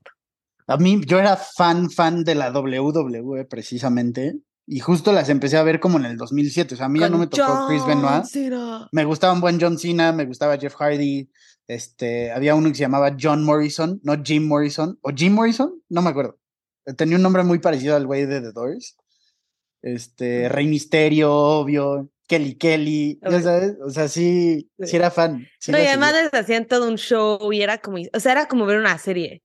A 0.67 0.77
mí, 0.77 0.99
yo 1.05 1.19
era 1.19 1.35
fan, 1.37 1.91
fan 1.91 2.23
de 2.23 2.33
la 2.35 2.51
WWE 2.51 3.45
precisamente. 3.45 4.35
Y 4.67 4.79
justo 4.79 5.11
las 5.11 5.29
empecé 5.29 5.57
a 5.57 5.63
ver 5.63 5.79
como 5.79 5.99
en 5.99 6.05
el 6.05 6.17
2007. 6.17 6.73
O 6.73 6.77
sea, 6.77 6.87
a 6.87 6.89
mí 6.89 6.99
ya 6.99 7.07
no 7.07 7.19
me 7.19 7.27
tocó 7.27 7.67
Chris 7.67 7.85
Benoit. 7.85 8.23
Cena. 8.25 8.89
Me 8.91 9.05
gustaba 9.05 9.33
un 9.33 9.41
buen 9.41 9.59
John 9.61 9.77
Cena, 9.77 10.11
me 10.11 10.25
gustaba 10.25 10.57
Jeff 10.57 10.73
Hardy. 10.73 11.29
Este, 11.67 12.31
había 12.31 12.55
uno 12.55 12.69
que 12.69 12.75
se 12.75 12.81
llamaba 12.81 13.15
John 13.19 13.43
Morrison, 13.43 13.99
no 14.03 14.21
Jim 14.23 14.47
Morrison. 14.47 14.99
¿O 15.01 15.09
Jim 15.15 15.33
Morrison? 15.33 15.81
No 15.89 16.01
me 16.01 16.09
acuerdo. 16.11 16.37
Tenía 16.97 17.15
un 17.17 17.23
nombre 17.23 17.43
muy 17.43 17.59
parecido 17.59 17.95
al 17.95 18.05
güey 18.05 18.25
de 18.25 18.41
The 18.41 18.51
Doors. 18.51 18.95
Este, 19.81 20.49
Rey 20.49 20.67
Misterio, 20.67 21.33
obvio. 21.33 22.09
Kelly 22.27 22.55
Kelly, 22.55 23.19
ya 23.21 23.29
Obvio. 23.29 23.41
sabes. 23.41 23.75
O 23.85 23.89
sea, 23.91 24.07
sí, 24.07 24.69
Sí. 24.79 24.95
era 24.95 25.11
fan. 25.11 25.47
sí 25.59 25.71
No, 25.71 25.77
y 25.77 25.85
además 25.85 26.11
seguía. 26.11 26.23
les 26.31 26.33
hacían 26.41 26.65
todo 26.65 26.87
un 26.87 26.95
show 26.97 27.53
y 27.53 27.61
era 27.61 27.77
como, 27.77 27.97
o 28.13 28.19
sea, 28.19 28.31
era 28.31 28.47
como 28.47 28.65
ver 28.65 28.79
una 28.79 28.97
serie. 28.97 29.43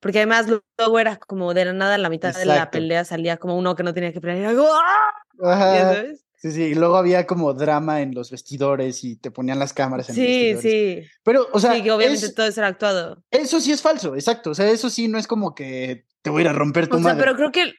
Porque 0.00 0.18
además 0.18 0.46
luego 0.78 0.98
era 1.00 1.16
como 1.16 1.52
de 1.54 1.64
la 1.66 1.72
nada, 1.72 1.96
en 1.96 2.02
la 2.02 2.08
mitad 2.08 2.34
de 2.34 2.46
la 2.46 2.54
Exacto. 2.54 2.78
pelea 2.78 3.04
salía 3.04 3.36
como 3.36 3.58
uno 3.58 3.74
que 3.74 3.82
no 3.82 3.92
tenía 3.92 4.12
que 4.12 4.20
pelear. 4.20 4.38
y 4.38 4.42
era 4.42 4.54
como, 4.54 4.68
¡ah! 4.72 5.10
¿Ya 5.42 5.52
Ajá. 5.52 5.94
sabes? 5.94 6.24
Sí, 6.40 6.52
sí, 6.52 6.62
y 6.62 6.74
luego 6.74 6.96
había 6.96 7.26
como 7.26 7.52
drama 7.52 8.00
en 8.00 8.14
los 8.14 8.30
vestidores 8.30 9.04
y 9.04 9.16
te 9.16 9.30
ponían 9.30 9.58
las 9.58 9.74
cámaras 9.74 10.08
en 10.08 10.16
los 10.16 10.24
Sí, 10.24 10.52
vestidores. 10.54 11.04
sí. 11.04 11.10
Pero, 11.22 11.46
o 11.52 11.60
sea, 11.60 11.74
sí, 11.74 11.82
que 11.82 11.92
obviamente 11.92 12.26
es- 12.26 12.34
todo 12.34 12.46
eso 12.46 12.60
era 12.60 12.68
actuado. 12.68 13.22
eso 13.30 13.60
sí 13.60 13.72
es 13.72 13.82
falso, 13.82 14.14
exacto. 14.14 14.50
O 14.50 14.54
sea, 14.54 14.70
eso 14.70 14.88
sí 14.88 15.06
no 15.08 15.18
es 15.18 15.26
como 15.26 15.54
que 15.54 16.06
te 16.22 16.30
voy 16.30 16.40
a 16.40 16.44
ir 16.44 16.48
a 16.48 16.52
romper 16.54 16.88
tu 16.88 16.96
O 16.96 17.00
sea, 17.02 17.16
pero 17.18 17.34
creo 17.36 17.52
que, 17.52 17.74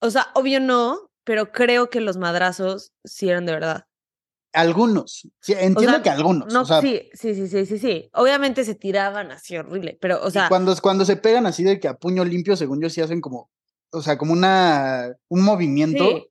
o 0.00 0.10
sea, 0.10 0.28
obvio 0.34 0.60
no, 0.60 1.10
pero 1.24 1.50
creo 1.50 1.88
que 1.88 2.00
los 2.02 2.18
madrazos 2.18 2.92
sí 3.04 3.28
eran 3.30 3.46
de 3.46 3.52
verdad. 3.52 3.86
Algunos. 4.52 5.26
Sí, 5.40 5.52
entiendo 5.54 5.92
sea, 5.92 6.02
que 6.02 6.10
algunos. 6.10 6.52
No, 6.52 6.62
o 6.62 6.64
sea, 6.66 6.82
sí, 6.82 7.08
sí, 7.14 7.34
sí, 7.34 7.48
sí, 7.48 7.64
sí, 7.64 7.78
sí. 7.78 8.10
Obviamente 8.12 8.64
se 8.64 8.74
tiraban 8.74 9.32
así 9.32 9.56
horrible, 9.56 9.96
pero, 9.98 10.22
o 10.22 10.30
sea, 10.30 10.48
cuando, 10.48 10.76
cuando 10.82 11.06
se 11.06 11.16
pegan 11.16 11.46
así 11.46 11.64
de 11.64 11.80
que 11.80 11.88
a 11.88 11.94
puño 11.96 12.22
limpio, 12.22 12.54
según 12.54 12.82
yo, 12.82 12.90
sí 12.90 13.00
hacen 13.00 13.22
como, 13.22 13.50
o 13.92 14.02
sea, 14.02 14.18
como 14.18 14.34
una, 14.34 15.16
un 15.28 15.40
movimiento 15.42 16.04
sí, 16.04 16.26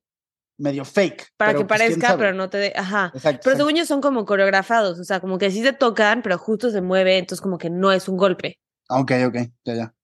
medio 0.58 0.84
fake. 0.84 1.28
para 1.36 1.52
que 1.52 1.64
pues, 1.64 1.68
parezca, 1.80 2.08
sabe. 2.08 2.18
pero 2.18 2.34
no 2.34 2.48
te 2.50 2.58
dé, 2.58 2.72
ajá. 2.76 3.10
Exacto. 3.14 3.40
Pero 3.44 3.56
según 3.56 3.74
yo 3.74 3.84
son 3.86 4.00
como 4.00 4.24
coreografados, 4.24 4.98
o 5.00 5.04
sea, 5.04 5.20
como 5.20 5.38
que 5.38 5.50
sí 5.50 5.62
se 5.62 5.72
tocan, 5.72 6.22
pero 6.22 6.38
justo 6.38 6.70
se 6.70 6.80
mueve, 6.80 7.18
entonces 7.18 7.40
como 7.40 7.58
que 7.58 7.70
no 7.70 7.90
es 7.92 8.08
un 8.08 8.16
golpe. 8.16 8.58
Ok, 8.88 9.12
ok, 9.26 9.36
ya, 9.64 9.74
ya. 9.74 9.94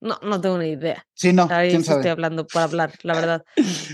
No, 0.00 0.18
no 0.22 0.40
tengo 0.40 0.56
ni 0.58 0.70
idea. 0.70 1.06
Sí, 1.14 1.32
no, 1.32 1.46
Ahí 1.50 1.68
quién 1.70 1.82
sí 1.82 1.88
estoy 1.90 2.02
sabe. 2.04 2.10
hablando 2.10 2.46
por 2.46 2.62
hablar, 2.62 2.92
la 3.02 3.14
verdad. 3.20 3.44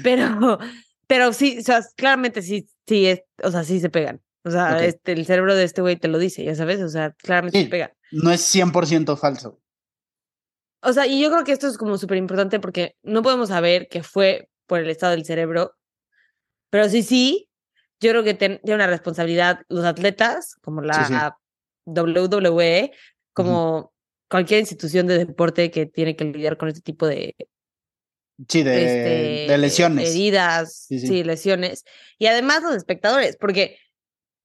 Pero, 0.02 0.58
pero 1.06 1.32
sí, 1.32 1.58
o 1.58 1.62
sea, 1.62 1.82
claramente 1.96 2.42
sí, 2.42 2.68
sí, 2.86 3.06
es, 3.06 3.22
o 3.42 3.50
sea, 3.50 3.64
sí 3.64 3.80
se 3.80 3.90
pegan. 3.90 4.22
O 4.44 4.50
sea, 4.50 4.84
este, 4.84 5.10
el 5.12 5.26
cerebro 5.26 5.56
de 5.56 5.64
este 5.64 5.82
güey 5.82 5.96
te 5.96 6.06
lo 6.06 6.18
dice, 6.18 6.44
ya 6.44 6.54
sabes, 6.54 6.80
o 6.80 6.88
sea, 6.88 7.10
claramente 7.18 7.58
Sí. 7.58 7.64
se 7.64 7.70
pegan. 7.70 7.90
No 8.12 8.30
es 8.30 8.40
100% 8.54 9.16
falso. 9.16 9.60
O 10.82 10.92
sea, 10.92 11.06
y 11.06 11.20
yo 11.20 11.30
creo 11.32 11.42
que 11.42 11.50
esto 11.50 11.66
es 11.66 11.76
como 11.78 11.98
súper 11.98 12.18
importante 12.18 12.60
porque 12.60 12.94
no 13.02 13.22
podemos 13.22 13.48
saber 13.48 13.88
que 13.88 14.04
fue 14.04 14.48
por 14.66 14.80
el 14.80 14.90
estado 14.90 15.12
del 15.12 15.24
cerebro, 15.24 15.74
pero 16.70 16.88
sí, 16.88 17.02
sí, 17.02 17.48
yo 18.00 18.10
creo 18.10 18.24
que 18.24 18.34
tiene 18.34 18.60
una 18.64 18.86
responsabilidad 18.86 19.60
los 19.68 19.84
atletas, 19.84 20.56
como 20.60 20.82
la 20.82 21.04
sí. 21.06 21.14
WWE, 21.86 22.92
como 23.32 23.92
cualquier 24.28 24.60
institución 24.60 25.06
de 25.06 25.18
deporte 25.18 25.70
que 25.70 25.86
tiene 25.86 26.16
que 26.16 26.24
lidiar 26.24 26.56
con 26.56 26.68
este 26.68 26.80
tipo 26.80 27.06
de, 27.06 27.34
Sí, 28.48 28.62
de, 28.62 29.44
este, 29.46 29.52
de 29.52 29.58
lesiones. 29.58 30.10
heridas, 30.10 30.84
Sí, 30.88 30.98
sí. 30.98 31.06
sí, 31.06 31.24
lesiones. 31.24 31.84
Y 32.18 32.26
además 32.26 32.62
los 32.62 32.74
espectadores, 32.76 33.36
porque 33.36 33.78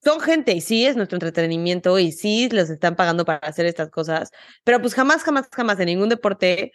son 0.03 0.21
gente 0.21 0.53
y 0.53 0.61
sí 0.61 0.85
es 0.85 0.95
nuestro 0.95 1.17
entretenimiento 1.17 1.99
y 1.99 2.11
sí 2.11 2.49
los 2.49 2.69
están 2.69 2.95
pagando 2.95 3.25
para 3.25 3.39
hacer 3.39 3.65
estas 3.65 3.89
cosas, 3.89 4.31
pero 4.63 4.79
pues 4.81 4.93
jamás, 4.93 5.23
jamás, 5.23 5.47
jamás 5.51 5.79
en 5.79 5.87
ningún 5.87 6.09
deporte 6.09 6.71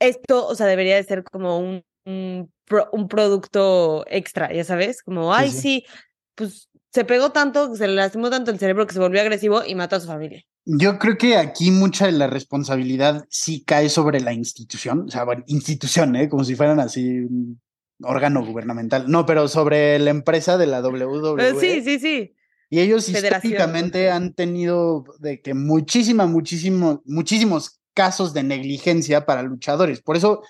esto, 0.00 0.46
o 0.46 0.54
sea, 0.54 0.66
debería 0.66 0.96
de 0.96 1.04
ser 1.04 1.22
como 1.24 1.58
un, 1.58 1.84
un, 2.08 2.52
pro- 2.64 2.88
un 2.92 3.08
producto 3.08 4.04
extra, 4.08 4.52
ya 4.52 4.64
sabes, 4.64 5.02
como, 5.02 5.34
ay, 5.34 5.50
sí. 5.50 5.60
sí, 5.60 5.86
pues 6.34 6.68
se 6.92 7.04
pegó 7.04 7.30
tanto, 7.30 7.74
se 7.76 7.86
le 7.86 7.94
lastimó 7.94 8.30
tanto 8.30 8.50
el 8.50 8.58
cerebro 8.58 8.86
que 8.86 8.94
se 8.94 9.00
volvió 9.00 9.20
agresivo 9.20 9.62
y 9.64 9.74
mató 9.74 9.96
a 9.96 10.00
su 10.00 10.06
familia. 10.06 10.42
Yo 10.64 10.98
creo 10.98 11.16
que 11.16 11.36
aquí 11.36 11.70
mucha 11.70 12.06
de 12.06 12.12
la 12.12 12.26
responsabilidad 12.26 13.26
sí 13.30 13.62
cae 13.64 13.88
sobre 13.88 14.20
la 14.20 14.32
institución, 14.32 15.06
o 15.08 15.10
sea, 15.10 15.24
bueno, 15.24 15.44
institución, 15.46 16.16
¿eh? 16.16 16.28
como 16.28 16.44
si 16.44 16.56
fueran 16.56 16.80
así 16.80 17.20
un 17.20 17.60
órgano 18.02 18.44
gubernamental. 18.44 19.04
No, 19.10 19.26
pero 19.26 19.48
sobre 19.48 19.98
la 19.98 20.10
empresa 20.10 20.56
de 20.56 20.66
la 20.66 20.80
WWE. 20.80 21.36
Pero 21.36 21.60
sí, 21.60 21.82
sí, 21.82 21.98
sí. 21.98 22.34
Y 22.70 22.80
ellos 22.80 23.06
Federación, 23.06 23.52
históricamente 23.52 24.10
han 24.10 24.34
tenido 24.34 25.04
de 25.20 25.40
que 25.40 25.54
muchísima, 25.54 26.26
muchísimo, 26.26 27.02
muchísimos 27.06 27.80
casos 27.94 28.34
de 28.34 28.42
negligencia 28.42 29.24
para 29.24 29.42
luchadores. 29.42 30.02
Por 30.02 30.16
eso, 30.16 30.42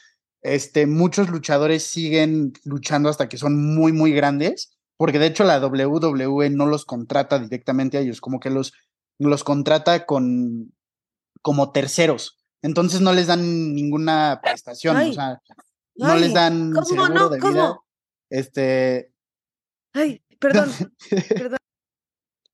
este, 0.43 0.87
muchos 0.87 1.29
luchadores 1.31 1.85
siguen 1.85 2.53
luchando 2.65 3.09
hasta 3.09 3.29
que 3.29 3.39
son 3.39 3.75
muy, 3.75 3.93
muy 3.93 4.13
grandes, 4.13 4.79
porque 4.97 5.19
de 5.19 5.27
hecho 5.27 5.45
la 5.45 5.65
WWE 5.65 6.51
no 6.51 6.67
los 6.67 6.85
contrata 6.85 7.39
directamente 7.39 7.99
a 7.99 8.01
ellos, 8.01 8.21
como 8.21 8.41
que 8.41 8.51
los, 8.51 8.73
los 9.19 9.45
contrata 9.45 10.07
con 10.07 10.73
como 11.43 11.73
terceros. 11.73 12.39
Entonces 12.63 13.01
no 13.01 13.13
les 13.13 13.29
dan 13.29 13.75
ninguna 13.75 14.41
prestación, 14.43 14.97
Ay, 14.97 15.11
o 15.11 15.15
sea, 15.15 15.41
no 15.97 16.17
les 16.17 16.35
dan 16.35 16.73
¿cómo 16.73 16.87
seguro 16.87 17.09
no? 17.09 17.29
de 17.29 17.41
vida. 17.41 17.79
Este, 18.31 19.13
Ay, 19.93 20.23
perdón, 20.39 20.71
perdón. 21.11 21.59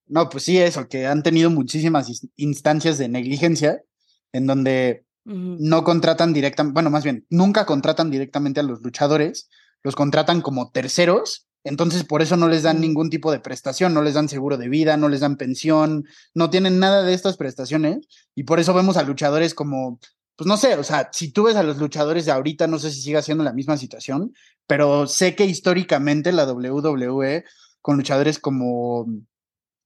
No, 0.07 0.29
pues 0.29 0.45
sí, 0.45 0.59
eso, 0.59 0.87
que 0.87 1.07
han 1.07 1.23
tenido 1.23 1.49
muchísimas 1.49 2.29
instancias 2.37 2.99
de 2.99 3.09
negligencia 3.09 3.83
en 4.33 4.47
donde 4.47 5.07
No 5.25 5.85
contratan 5.85 6.33
directamente, 6.33 6.75
bueno, 6.75 6.91
más 6.91 7.03
bien, 7.03 7.27
nunca 7.31 7.65
contratan 7.65 8.11
directamente 8.11 8.61
a 8.61 8.63
los 8.63 8.83
luchadores, 8.83 9.49
los 9.83 9.97
contratan 9.97 10.43
como 10.43 10.71
terceros, 10.71 11.47
entonces 11.65 12.05
por 12.05 12.21
eso 12.21 12.37
no 12.37 12.47
les 12.47 12.63
dan 12.63 12.81
ningún 12.81 13.09
tipo 13.09 13.33
de 13.33 13.41
prestación, 13.41 13.95
no 13.95 14.03
les 14.03 14.15
dan 14.15 14.29
seguro 14.29 14.59
de 14.59 14.69
vida, 14.69 14.99
no 14.99 15.09
les 15.09 15.21
dan 15.21 15.37
pensión, 15.37 16.05
no 16.35 16.51
tienen 16.51 16.79
nada 16.79 17.03
de 17.03 17.15
estas 17.15 17.39
prestaciones 17.39 18.07
y 18.35 18.45
por 18.45 18.61
eso 18.61 18.75
vemos 18.75 18.99
a 18.99 19.03
luchadores 19.03 19.55
como, 19.55 19.99
pues 20.37 20.47
no 20.47 20.59
sé, 20.59 20.77
o 20.77 20.85
sea, 20.85 21.09
si 21.13 21.33
tú 21.33 21.45
ves 21.45 21.57
a 21.57 21.63
los 21.63 21.79
luchadores 21.79 22.27
de 22.27 22.33
ahorita, 22.33 22.67
no 22.67 22.79
sé 22.79 22.91
si 22.91 23.01
siga 23.01 23.23
siendo 23.23 23.45
la 23.45 23.55
misma 23.55 23.79
situación, 23.79 24.35
pero 24.67 25.07
sé 25.07 25.35
que 25.35 25.47
históricamente 25.47 26.33
la 26.33 26.45
WWE 26.45 27.45
con 27.81 27.97
luchadores 27.97 28.39
como 28.39 29.07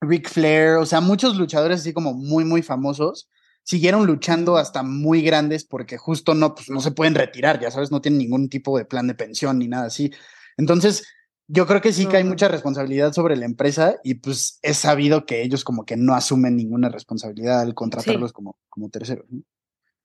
Ric 0.01 0.29
Flair, 0.29 0.77
o 0.77 0.87
sea, 0.87 1.01
muchos 1.01 1.37
luchadores 1.37 1.81
así 1.81 1.92
como 1.92 2.12
muy, 2.12 2.44
muy 2.44 2.62
famosos, 2.62 3.29
siguieron 3.68 4.07
luchando 4.07 4.57
hasta 4.57 4.83
muy 4.83 5.20
grandes 5.20 5.62
porque 5.62 5.98
justo 5.98 6.33
no, 6.33 6.54
pues 6.54 6.70
no 6.70 6.81
se 6.81 6.90
pueden 6.90 7.14
retirar, 7.14 7.61
ya 7.61 7.70
sabes, 7.70 7.90
no 7.90 8.00
tienen 8.00 8.16
ningún 8.16 8.48
tipo 8.48 8.78
de 8.78 8.87
plan 8.87 9.07
de 9.07 9.14
pensión 9.14 9.59
ni 9.59 9.68
nada 9.68 9.88
así. 9.88 10.11
Entonces, 10.57 11.07
yo 11.48 11.66
creo 11.66 11.83
que 11.83 11.92
sí 11.92 12.07
que 12.07 12.16
hay 12.16 12.24
mucha 12.24 12.48
responsabilidad 12.48 13.12
sobre 13.12 13.37
la 13.37 13.44
empresa 13.44 13.96
y 14.02 14.14
pues 14.14 14.59
es 14.62 14.78
sabido 14.78 15.26
que 15.26 15.42
ellos 15.42 15.64
como 15.64 15.85
que 15.85 15.98
no 15.98 16.14
asumen 16.14 16.57
ninguna 16.57 16.88
responsabilidad 16.88 17.61
al 17.61 17.74
contratarlos 17.74 18.33
como, 18.33 18.57
como 18.70 18.88
terceros. 18.88 19.26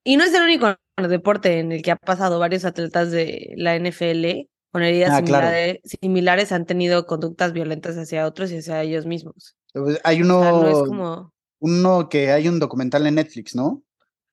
Y 0.03 0.17
no 0.17 0.25
es 0.25 0.33
el 0.33 0.43
único 0.43 0.75
deporte 0.97 1.59
en 1.59 1.71
el 1.71 1.81
que 1.81 1.91
ha 1.91 1.95
pasado 1.95 2.39
varios 2.39 2.65
atletas 2.65 3.11
de 3.11 3.53
la 3.55 3.79
NFL 3.79 4.49
con 4.73 4.83
heridas 4.83 5.11
ah, 5.11 5.17
similares, 5.19 5.79
similares, 5.85 6.51
han 6.51 6.65
tenido 6.65 7.05
conductas 7.05 7.53
violentas 7.53 7.95
hacia 7.95 8.27
otros 8.27 8.51
y 8.51 8.57
hacia 8.57 8.81
ellos 8.81 9.05
mismos. 9.05 9.55
Pues, 9.71 10.01
hay 10.03 10.21
uno, 10.21 11.32
uno 11.63 12.09
que 12.09 12.29
hay 12.29 12.49
un 12.49 12.59
documental 12.59 13.07
en 13.07 13.15
Netflix, 13.15 13.55
¿no? 13.55 13.83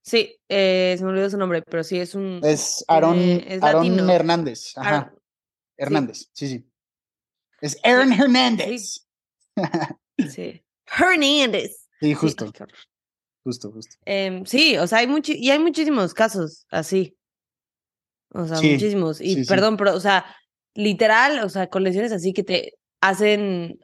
Sí, 0.03 0.37
eh, 0.49 0.97
se 0.99 1.05
me 1.05 1.11
olvidó 1.11 1.31
su 1.31 1.39
nombre, 1.39 1.63
pero 1.63 1.85
sí 1.85 1.99
es 2.01 2.17
un. 2.17 2.41
Es 2.43 2.85
Aaron, 2.89 3.19
Hernández. 3.21 4.73
Ajá. 4.77 5.15
Hernández, 5.77 6.29
sí, 6.33 6.49
sí. 6.49 6.67
Es 7.61 7.79
Aaron 7.85 8.13
Hernández. 8.13 9.07
Sí. 10.29 10.63
Hernández. 10.87 11.89
Sí, 12.01 12.15
justo. 12.15 12.53
justo, 13.45 13.71
justo. 13.71 13.97
Em, 14.05 14.45
sí, 14.45 14.77
o 14.77 14.87
sea, 14.89 14.99
hay 14.99 15.07
mucho, 15.07 15.33
y 15.33 15.51
hay 15.51 15.59
muchísimos 15.61 16.13
casos 16.15 16.67
así. 16.71 17.17
O 18.33 18.45
sea, 18.45 18.57
muchísimos. 18.57 19.21
Y 19.21 19.45
perdón, 19.45 19.77
pero, 19.77 19.95
o 19.95 20.01
sea, 20.01 20.25
literal, 20.75 21.45
o 21.45 21.49
sea, 21.49 21.69
con 21.69 21.85
lesiones 21.85 22.11
así 22.11 22.33
que 22.33 22.43
te 22.43 22.75
hacen 23.01 23.79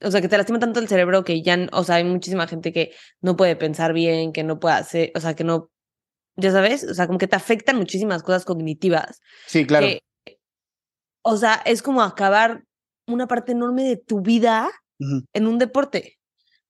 o 0.00 0.10
sea, 0.10 0.20
que 0.20 0.28
te 0.28 0.36
lastima 0.36 0.58
tanto 0.58 0.80
el 0.80 0.88
cerebro 0.88 1.24
que 1.24 1.42
ya, 1.42 1.58
o 1.72 1.84
sea, 1.84 1.96
hay 1.96 2.04
muchísima 2.04 2.46
gente 2.46 2.72
que 2.72 2.92
no 3.20 3.36
puede 3.36 3.56
pensar 3.56 3.92
bien, 3.92 4.32
que 4.32 4.44
no 4.44 4.60
puede 4.60 4.76
hacer, 4.76 5.12
o 5.14 5.20
sea, 5.20 5.34
que 5.34 5.44
no, 5.44 5.70
ya 6.36 6.52
sabes, 6.52 6.84
o 6.84 6.94
sea, 6.94 7.06
como 7.06 7.18
que 7.18 7.26
te 7.26 7.36
afectan 7.36 7.76
muchísimas 7.76 8.22
cosas 8.22 8.44
cognitivas. 8.44 9.20
Sí, 9.46 9.66
claro. 9.66 9.86
o 11.22 11.36
sea, 11.36 11.54
es 11.64 11.82
como 11.82 12.02
acabar 12.02 12.64
una 13.06 13.26
parte 13.26 13.52
enorme 13.52 13.84
de 13.84 13.96
tu 13.96 14.20
vida 14.20 14.70
en 14.98 15.46
un 15.46 15.58
deporte. 15.58 16.18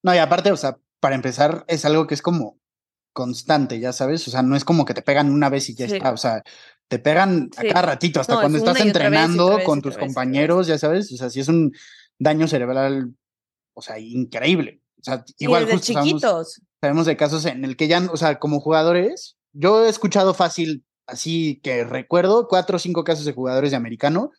No, 0.02 0.14
y 0.14 0.18
aparte, 0.18 0.52
o 0.52 0.56
sea, 0.56 0.78
para 1.00 1.14
empezar, 1.14 1.64
es 1.68 1.84
algo 1.84 2.06
que 2.06 2.14
es 2.14 2.22
como 2.22 2.58
constante, 3.12 3.80
ya 3.80 3.92
sabes, 3.92 4.26
o 4.28 4.30
sea, 4.30 4.42
no 4.42 4.54
es 4.54 4.64
como 4.64 4.84
que 4.84 4.94
te 4.94 5.02
pegan 5.02 5.32
una 5.32 5.48
vez 5.48 5.68
y 5.68 5.74
ya 5.74 5.86
está, 5.86 6.12
o 6.12 6.16
sea, 6.16 6.42
te 6.86 6.98
pegan 6.98 7.50
a 7.56 7.62
cada 7.62 7.82
ratito, 7.82 8.20
hasta 8.20 8.36
cuando 8.36 8.58
estás 8.58 8.80
entrenando 8.80 9.58
con 9.64 9.82
tus 9.82 9.98
compañeros, 9.98 10.68
ya 10.68 10.78
sabes, 10.78 11.12
o 11.12 11.16
sea, 11.16 11.28
si 11.28 11.40
es 11.40 11.48
un 11.48 11.74
daño 12.18 12.48
cerebral, 12.48 13.14
o 13.74 13.82
sea, 13.82 13.98
increíble. 13.98 14.82
O 15.00 15.04
sea, 15.04 15.24
igual 15.38 15.66
desde 15.66 15.80
chiquitos. 15.80 16.60
Sabemos, 16.80 17.06
de 17.06 17.16
casos 17.16 17.44
en 17.44 17.64
el 17.64 17.76
que 17.76 17.88
ya, 17.88 18.06
o 18.10 18.16
sea, 18.16 18.38
como 18.38 18.60
jugadores, 18.60 19.36
yo 19.52 19.84
he 19.84 19.88
escuchado 19.88 20.34
fácil, 20.34 20.84
así 21.06 21.60
que 21.62 21.84
recuerdo, 21.84 22.48
cuatro 22.48 22.76
o 22.76 22.78
cinco 22.78 23.04
casos 23.04 23.24
de 23.24 23.32
jugadores 23.32 23.70
de 23.70 23.76
americano 23.76 24.30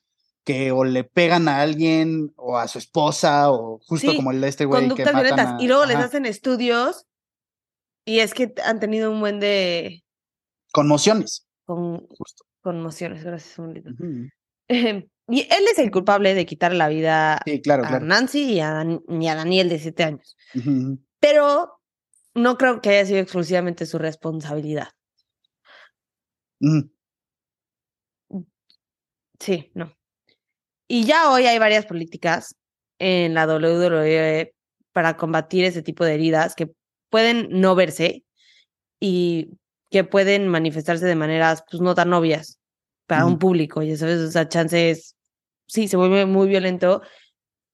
que 0.45 0.71
o 0.71 0.83
le 0.83 1.03
pegan 1.03 1.47
a 1.47 1.61
alguien 1.61 2.33
o 2.37 2.57
a 2.57 2.67
su 2.67 2.79
esposa 2.79 3.51
o 3.51 3.79
justo 3.85 4.15
como 4.15 4.31
el 4.31 4.41
de 4.41 4.47
este 4.47 4.65
güey 4.65 4.87
que 4.95 5.03
violentas 5.03 5.61
y 5.61 5.67
luego 5.67 5.85
les 5.85 5.97
hacen 5.97 6.25
estudios 6.25 7.05
y 8.05 8.19
es 8.19 8.33
que 8.33 8.53
han 8.65 8.79
tenido 8.79 9.11
un 9.11 9.19
buen 9.19 9.39
de 9.39 10.03
conmociones. 10.71 11.45
Con, 11.65 12.07
Conmociones, 12.61 13.23
gracias, 13.23 13.57
un 13.59 13.73
y 15.29 15.41
él 15.41 15.65
es 15.71 15.77
el 15.77 15.91
culpable 15.91 16.33
de 16.33 16.45
quitar 16.45 16.73
la 16.73 16.87
vida 16.87 17.35
a 17.37 17.99
Nancy 17.99 18.53
y 18.53 18.59
a, 18.59 18.83
Daniel 19.07 19.69
de 19.69 19.79
siete 19.79 20.03
años. 20.03 20.35
Pero 21.19 21.79
no 22.33 22.57
creo 22.57 22.81
que 22.81 22.89
haya 22.89 23.05
sido 23.05 23.19
exclusivamente 23.19 23.85
su 23.85 23.97
responsabilidad. 23.99 24.89
Sí, 29.39 29.71
no. 29.73 29.93
Y 30.87 31.05
ya 31.05 31.31
hoy 31.31 31.45
hay 31.45 31.59
varias 31.59 31.85
políticas 31.85 32.55
en 32.97 33.35
la 33.35 33.45
WWE 33.45 34.53
para 34.91 35.15
combatir 35.15 35.63
ese 35.63 35.83
tipo 35.83 36.03
de 36.03 36.15
heridas 36.15 36.55
que 36.55 36.71
pueden 37.09 37.47
no 37.51 37.75
verse 37.75 38.23
y 38.99 39.51
que 39.91 40.03
pueden 40.03 40.47
manifestarse 40.47 41.05
de 41.05 41.15
maneras 41.15 41.63
pues 41.69 41.81
no 41.81 41.95
tan 41.95 42.11
obvias 42.13 42.59
para 43.05 43.25
un 43.25 43.39
público, 43.39 43.81
ya 43.81 43.97
sabes, 43.97 44.19
o 44.19 44.29
sea, 44.29 44.47
chances 44.47 45.15
sí, 45.69 45.87
se 45.87 45.95
vuelve 45.95 46.25
muy 46.25 46.49
violento, 46.49 47.01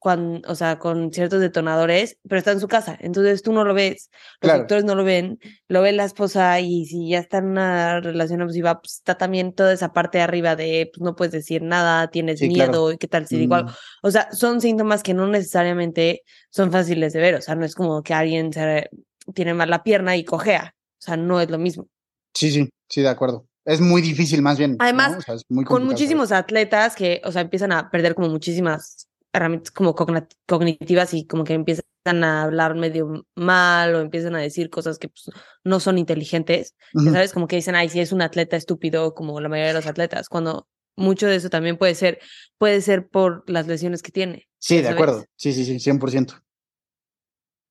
cuando, 0.05 0.47
o 0.47 0.53
sea, 0.53 0.77
con 0.77 1.12
ciertos 1.12 1.41
detonadores, 1.41 2.19
pero 2.29 2.38
está 2.38 2.51
en 2.51 2.60
su 2.60 2.67
casa, 2.67 2.95
entonces 3.01 3.41
tú 3.41 3.51
no 3.51 3.63
lo 3.63 3.73
ves, 3.73 4.12
los 4.39 4.51
actores 4.51 4.84
no 4.84 4.93
lo 4.93 5.03
ven, 5.03 5.39
lo 5.67 5.81
ve 5.81 5.93
la 5.93 6.05
esposa 6.05 6.60
y 6.60 6.86
si 6.86 7.10
ya 7.10 7.17
está 7.17 7.39
en 7.39 7.45
una 7.45 8.01
relación 8.01 8.43
abusiva, 8.43 8.79
pues 8.81 8.97
está 8.97 9.17
también 9.17 9.51
toda 9.51 9.73
esa 9.73 9.93
parte 9.93 10.19
de 10.19 10.23
arriba 10.23 10.55
de, 10.55 10.91
pues 10.93 11.01
no 11.03 11.15
puedes 11.15 11.31
decir 11.31 11.63
nada, 11.63 12.12
tienes 12.12 12.39
miedo, 12.39 12.91
y 12.91 12.99
qué 12.99 13.08
tal 13.08 13.25
si 13.25 13.38
igual, 13.38 13.65
o 14.03 14.12
sea, 14.12 14.31
son 14.31 14.62
síntomas 14.62 15.01
que 15.01 15.15
no 15.15 15.25
necesariamente 15.25 16.21
son 16.51 16.71
fáciles 16.71 17.12
de 17.13 17.21
ver, 17.21 17.34
o 17.34 17.41
sea, 17.41 17.55
no 17.55 17.65
es 17.65 17.73
como 17.73 18.03
que 18.03 18.13
alguien 18.13 18.53
se, 18.53 18.91
tiene 19.34 19.55
mal 19.55 19.71
la 19.71 19.81
pierna 19.81 20.15
y 20.15 20.23
cojea, 20.23 20.75
o 20.77 21.01
sea, 21.01 21.17
no 21.17 21.41
es 21.41 21.49
lo 21.49 21.58
mismo. 21.58 21.88
Sí, 22.31 22.51
sí, 22.51 22.69
sí, 22.88 23.01
de 23.01 23.10
acuerzo. 23.10 23.47
Es 23.65 23.82
muy 23.82 24.01
difícil 24.01 24.41
más 24.41 24.58
bien. 24.58 24.78
Además, 24.80 25.25
con 25.65 25.86
muchísimos 25.86 26.32
atletas 26.32 26.95
que, 26.95 27.21
o 27.25 27.32
sea, 27.32 27.41
empiezan 27.41 27.71
a 27.71 27.89
perder 27.89 28.13
como 28.13 28.30
muchísimas 28.30 29.08
herramientas 29.34 29.71
como 29.71 29.95
cognitivas 29.95 31.13
y 31.13 31.25
como 31.25 31.43
que 31.43 31.54
empiezan 31.54 31.84
a 32.23 32.43
hablar 32.43 32.75
medio 32.75 33.25
mal 33.36 33.95
o 33.95 33.99
empiezan 33.99 34.36
a 34.36 34.39
decir 34.39 34.69
cosas 34.69 34.97
que 34.97 35.10
pues, 35.10 35.30
no 35.63 35.80
son 35.80 35.97
inteligentes. 35.97 36.75
¿Sabes? 36.93 37.34
Como 37.34 37.47
que 37.47 37.58
dicen, 37.58 37.75
ay, 37.75 37.89
si 37.89 37.99
es 37.99 38.12
un 38.12 38.21
atleta 38.21 38.56
estúpido 38.56 39.13
como 39.13 39.41
la 39.41 39.49
mayoría 39.49 39.69
de 39.69 39.80
los 39.80 39.88
atletas, 39.88 40.30
cuando 40.30 40.67
mucho 40.95 41.28
de 41.28 41.36
eso 41.36 41.49
también 41.49 41.78
puede 41.78 41.95
ser, 41.95 42.19
puede 42.58 42.80
ser 42.82 43.08
por 43.08 43.43
las 43.49 43.67
lesiones 43.67 44.01
que 44.01 44.12
tiene. 44.12 44.47
Sí, 44.60 44.82
de 44.82 44.89
acuerdo. 44.89 45.25
Sí, 45.36 45.54
sí, 45.54 45.65
sí, 45.65 45.80
100%. 45.80 46.41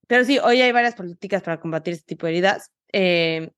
Pero 0.06 0.24
sí, 0.24 0.38
hoy 0.38 0.60
hay 0.60 0.72
varias 0.72 0.94
políticas 0.94 1.42
para 1.42 1.60
combatir 1.60 1.94
este 1.94 2.04
tipo 2.06 2.26
de 2.26 2.32
heridas. 2.32 2.70
Eh, 2.92 3.50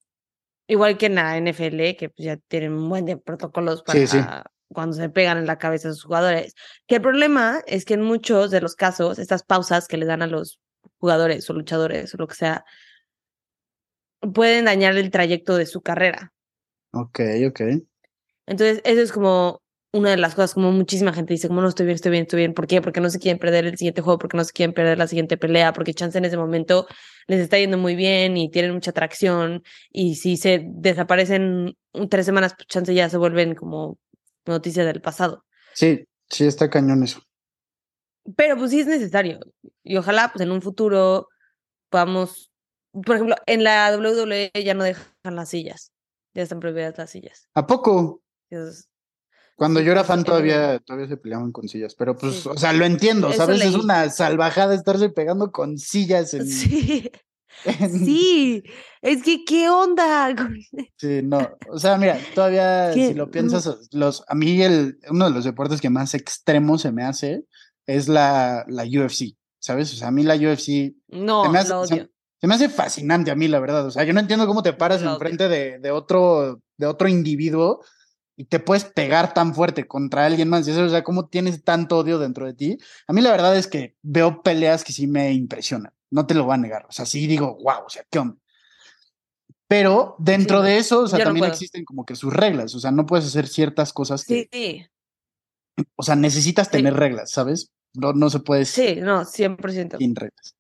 Igual 0.68 0.98
que 0.98 1.07
en 1.07 1.14
la 1.14 1.37
NFL, 1.38 1.96
que 1.96 2.11
pues 2.14 2.26
ya 2.26 2.37
tienen 2.37 2.72
un 2.72 2.88
buen 2.88 3.05
de 3.05 3.16
protocolos 3.16 3.83
para 3.83 4.44
cuando 4.68 4.96
se 4.96 5.09
pegan 5.09 5.38
en 5.38 5.46
la 5.46 5.59
cabeza 5.59 5.88
a 5.88 5.92
sus 5.92 6.05
jugadores. 6.05 6.55
Que 6.87 6.96
el 6.96 7.02
problema 7.02 7.62
es 7.66 7.85
que 7.85 7.94
en 7.94 8.02
muchos 8.02 8.50
de 8.50 8.61
los 8.61 8.74
casos, 8.74 9.18
estas 9.18 9.42
pausas 9.44 9.87
que 9.87 9.96
le 9.96 10.07
dan 10.07 10.22
a 10.22 10.26
los 10.26 10.61
jugadores 10.98 11.48
o 11.48 11.52
luchadores 11.52 12.14
o 12.14 12.18
lo 12.18 12.26
que 12.26 12.35
sea, 12.35 12.64
pueden 14.35 14.64
dañar 14.64 14.96
el 14.96 15.11
trayecto 15.11 15.57
de 15.57 15.66
su 15.66 15.83
carrera. 15.83 16.33
Ok, 16.92 17.20
ok. 17.48 17.61
Entonces, 18.46 18.81
eso 18.85 19.02
es 19.02 19.12
como 19.12 19.62
una 19.96 20.11
de 20.11 20.16
las 20.16 20.35
cosas 20.35 20.54
como 20.54 20.72
muchísima 20.72 21.12
gente 21.12 21.32
dice, 21.32 21.48
como 21.48 21.62
no 21.62 21.68
estoy 21.68 21.87
bien, 21.87 21.94
estoy 21.94 22.11
bien, 22.11 22.22
estoy 22.22 22.38
bien. 22.38 22.54
¿Por 22.54 22.66
qué? 22.66 22.82
Porque 22.82 23.00
no 23.00 23.09
se 23.09 23.18
quieren 23.18 23.38
perder 23.38 23.66
el 23.66 23.78
siguiente 23.78 24.02
juego, 24.02 24.18
porque 24.18 24.37
no 24.37 24.44
se 24.44 24.52
quieren 24.52 24.74
perder 24.74 24.98
la 24.98 25.06
siguiente 25.06 25.37
pelea, 25.37 25.72
porque 25.72 25.94
chance 25.94 26.18
en 26.18 26.24
ese 26.24 26.37
momento 26.37 26.87
les 27.26 27.40
está 27.40 27.59
yendo 27.59 27.78
muy 27.78 27.96
bien 27.96 28.37
y 28.37 28.50
tienen 28.50 28.72
mucha 28.72 28.90
atracción. 28.90 29.62
Y 29.90 30.16
si 30.16 30.37
se 30.37 30.64
desaparecen 30.66 31.76
tres 32.11 32.26
semanas, 32.26 32.54
pues 32.54 32.66
chance 32.66 32.94
ya 32.94 33.09
se 33.09 33.16
vuelven 33.16 33.54
como 33.54 33.98
noticias 34.44 34.87
del 34.87 35.00
pasado. 35.00 35.44
Sí, 35.74 36.04
sí 36.28 36.46
está 36.46 36.68
cañón 36.68 37.02
eso. 37.02 37.22
Pero 38.37 38.56
pues 38.56 38.70
sí 38.70 38.80
es 38.80 38.87
necesario. 38.87 39.40
Y 39.82 39.96
ojalá 39.96 40.30
pues 40.32 40.42
en 40.42 40.52
un 40.52 40.62
futuro 40.62 41.28
podamos, 41.88 42.50
por 42.92 43.16
ejemplo, 43.16 43.37
en 43.46 43.64
la 43.64 43.96
WWE 43.96 44.50
ya 44.64 44.74
no 44.74 44.85
dejan 44.85 45.06
las 45.24 45.48
sillas. 45.48 45.92
Ya 46.35 46.42
están 46.42 46.61
prohibidas 46.61 46.98
las 46.98 47.11
sillas. 47.11 47.48
¿A 47.54 47.66
poco? 47.66 48.22
Cuando 49.56 49.80
yo 49.80 49.92
era 49.92 50.04
fan 50.04 50.22
todavía, 50.22 50.78
todavía 50.80 51.08
se 51.08 51.16
peleaban 51.16 51.50
con 51.50 51.66
sillas, 51.66 51.94
pero 51.94 52.14
pues, 52.14 52.46
o 52.46 52.58
sea, 52.58 52.74
lo 52.74 52.84
entiendo, 52.84 53.32
¿sabes? 53.32 53.64
Es 53.64 53.74
una 53.74 54.10
salvajada 54.10 54.74
estarse 54.74 55.08
pegando 55.08 55.50
con 55.50 55.78
sillas 55.78 56.34
en... 56.34 56.46
Sí. 56.46 57.10
Sí, 58.04 58.62
es 59.00 59.22
que 59.22 59.42
qué 59.42 59.70
onda. 59.70 60.34
Sí, 60.98 61.22
no, 61.24 61.38
o 61.70 61.78
sea, 61.78 61.96
mira, 61.96 62.18
todavía 62.34 62.92
si 62.92 63.14
lo 63.14 63.30
piensas, 63.30 63.88
los, 63.92 64.22
a 64.28 64.34
mí 64.34 64.60
el, 64.62 64.98
uno 65.08 65.24
de 65.24 65.30
los 65.30 65.44
deportes 65.44 65.80
que 65.80 65.88
más 65.88 66.12
extremo 66.12 66.76
se 66.76 66.92
me 66.92 67.02
hace 67.02 67.44
es 67.86 68.08
la, 68.08 68.66
la 68.68 68.84
UFC, 68.84 69.36
¿sabes? 69.58 69.90
O 69.94 69.96
sea, 69.96 70.08
a 70.08 70.10
mí 70.10 70.22
la 70.22 70.36
UFC 70.36 70.96
no, 71.08 71.44
se 71.44 71.48
me 71.48 71.58
hace, 71.58 71.72
odio. 71.72 72.10
Se, 72.38 72.46
me 72.46 72.54
hace 72.54 72.68
fascinante 72.68 73.30
a 73.30 73.36
mí, 73.36 73.48
la 73.48 73.58
verdad. 73.58 73.86
O 73.86 73.90
sea, 73.90 74.04
yo 74.04 74.12
no 74.12 74.20
entiendo 74.20 74.46
cómo 74.46 74.62
te 74.62 74.74
paras 74.74 75.00
enfrente 75.00 75.48
de, 75.48 75.78
de, 75.78 75.90
otro, 75.90 76.60
de 76.76 76.86
otro 76.86 77.08
individuo 77.08 77.80
y 78.37 78.44
te 78.44 78.61
puedes 78.61 78.85
pegar 78.85 79.33
tan 79.33 79.55
fuerte 79.55 79.87
contra 79.87 80.27
alguien 80.27 80.49
más. 80.49 80.68
O 80.68 80.88
sea, 80.90 81.03
¿cómo 81.03 81.29
tienes 81.29 81.64
tanto 81.64 81.99
odio 81.99 82.18
dentro 82.18 82.46
de 82.46 82.53
ti? 82.53 82.79
A 83.07 83.12
mí 83.12 83.22
la 83.22 83.31
verdad 83.31 83.57
es 83.57 83.66
que 83.66 83.96
veo 84.03 84.42
peleas 84.42 84.85
que 84.85 84.92
sí 84.92 85.07
me 85.07 85.33
impresionan. 85.33 85.92
No 86.11 86.27
te 86.27 86.35
lo 86.35 86.44
voy 86.44 86.55
a 86.55 86.59
negar. 86.59 86.87
O 86.88 86.92
sea, 86.92 87.07
sí 87.07 87.27
digo, 87.27 87.57
wow, 87.62 87.87
o 87.87 87.90
sea, 87.90 88.05
¿qué 88.11 88.18
onda? 88.18 88.37
Pero 89.68 90.14
dentro 90.18 90.62
de 90.62 90.79
eso, 90.79 91.01
o 91.01 91.09
sea, 91.09 91.25
también 91.25 91.46
existen 91.46 91.85
como 91.85 92.05
que 92.05 92.14
sus 92.14 92.33
reglas. 92.33 92.75
O 92.75 92.81
sea, 92.81 92.92
no 92.92 93.07
puedes 93.07 93.27
hacer 93.27 93.49
ciertas 93.49 93.92
cosas 93.92 94.25
que. 94.25 94.49
Sí. 94.53 94.87
O 95.96 96.03
sea, 96.03 96.14
necesitas 96.14 96.70
tener 96.70 96.94
reglas, 96.94 97.31
¿sabes? 97.31 97.72
No, 97.94 98.12
no 98.12 98.31
se 98.31 98.40
puede. 98.40 98.64
Sí, 98.64 98.96
no, 98.96 99.25
100%. 99.25 99.99
Sin 99.99 100.14
reglas. 100.14 100.57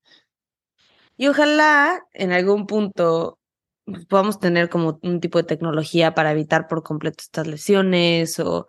Y 1.16 1.28
ojalá 1.28 2.04
en 2.12 2.32
algún 2.32 2.66
punto 2.66 3.38
podamos 4.08 4.38
tener 4.40 4.68
como 4.68 4.98
un 5.02 5.20
tipo 5.20 5.38
de 5.38 5.44
tecnología 5.44 6.14
para 6.14 6.32
evitar 6.32 6.66
por 6.68 6.82
completo 6.82 7.18
estas 7.22 7.46
lesiones 7.46 8.38
o 8.40 8.66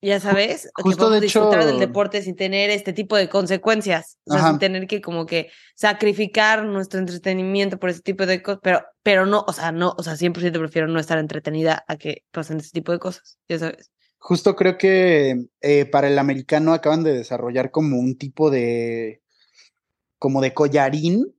ya 0.00 0.20
sabes, 0.20 0.70
que 0.76 0.82
justo 0.82 0.98
podamos 0.98 1.20
de 1.20 1.24
disfrutar 1.26 1.64
del 1.64 1.70
hecho- 1.70 1.80
deporte 1.80 2.22
sin 2.22 2.36
tener 2.36 2.70
este 2.70 2.92
tipo 2.92 3.16
de 3.16 3.28
consecuencias, 3.28 4.18
o 4.26 4.32
sea, 4.32 4.40
Ajá. 4.42 4.50
sin 4.50 4.58
tener 4.60 4.86
que 4.86 5.00
como 5.00 5.26
que 5.26 5.50
sacrificar 5.74 6.64
nuestro 6.64 7.00
entretenimiento 7.00 7.78
por 7.78 7.90
ese 7.90 8.02
tipo 8.02 8.24
de 8.24 8.40
cosas, 8.40 8.60
pero, 8.62 8.84
pero 9.02 9.26
no, 9.26 9.44
o 9.48 9.52
sea, 9.52 9.72
no, 9.72 9.94
o 9.98 10.02
sea, 10.04 10.16
100% 10.16 10.60
prefiero 10.60 10.86
no 10.86 11.00
estar 11.00 11.18
entretenida 11.18 11.84
a 11.88 11.96
que 11.96 12.22
pasen 12.30 12.58
ese 12.58 12.70
tipo 12.70 12.92
de 12.92 13.00
cosas, 13.00 13.38
ya 13.48 13.58
sabes. 13.58 13.90
Justo 14.18 14.54
creo 14.54 14.78
que 14.78 15.46
eh, 15.60 15.84
para 15.86 16.06
el 16.06 16.18
americano 16.18 16.74
acaban 16.74 17.02
de 17.02 17.12
desarrollar 17.14 17.72
como 17.72 17.98
un 17.98 18.16
tipo 18.16 18.50
de, 18.50 19.20
como 20.18 20.40
de 20.40 20.54
collarín 20.54 21.34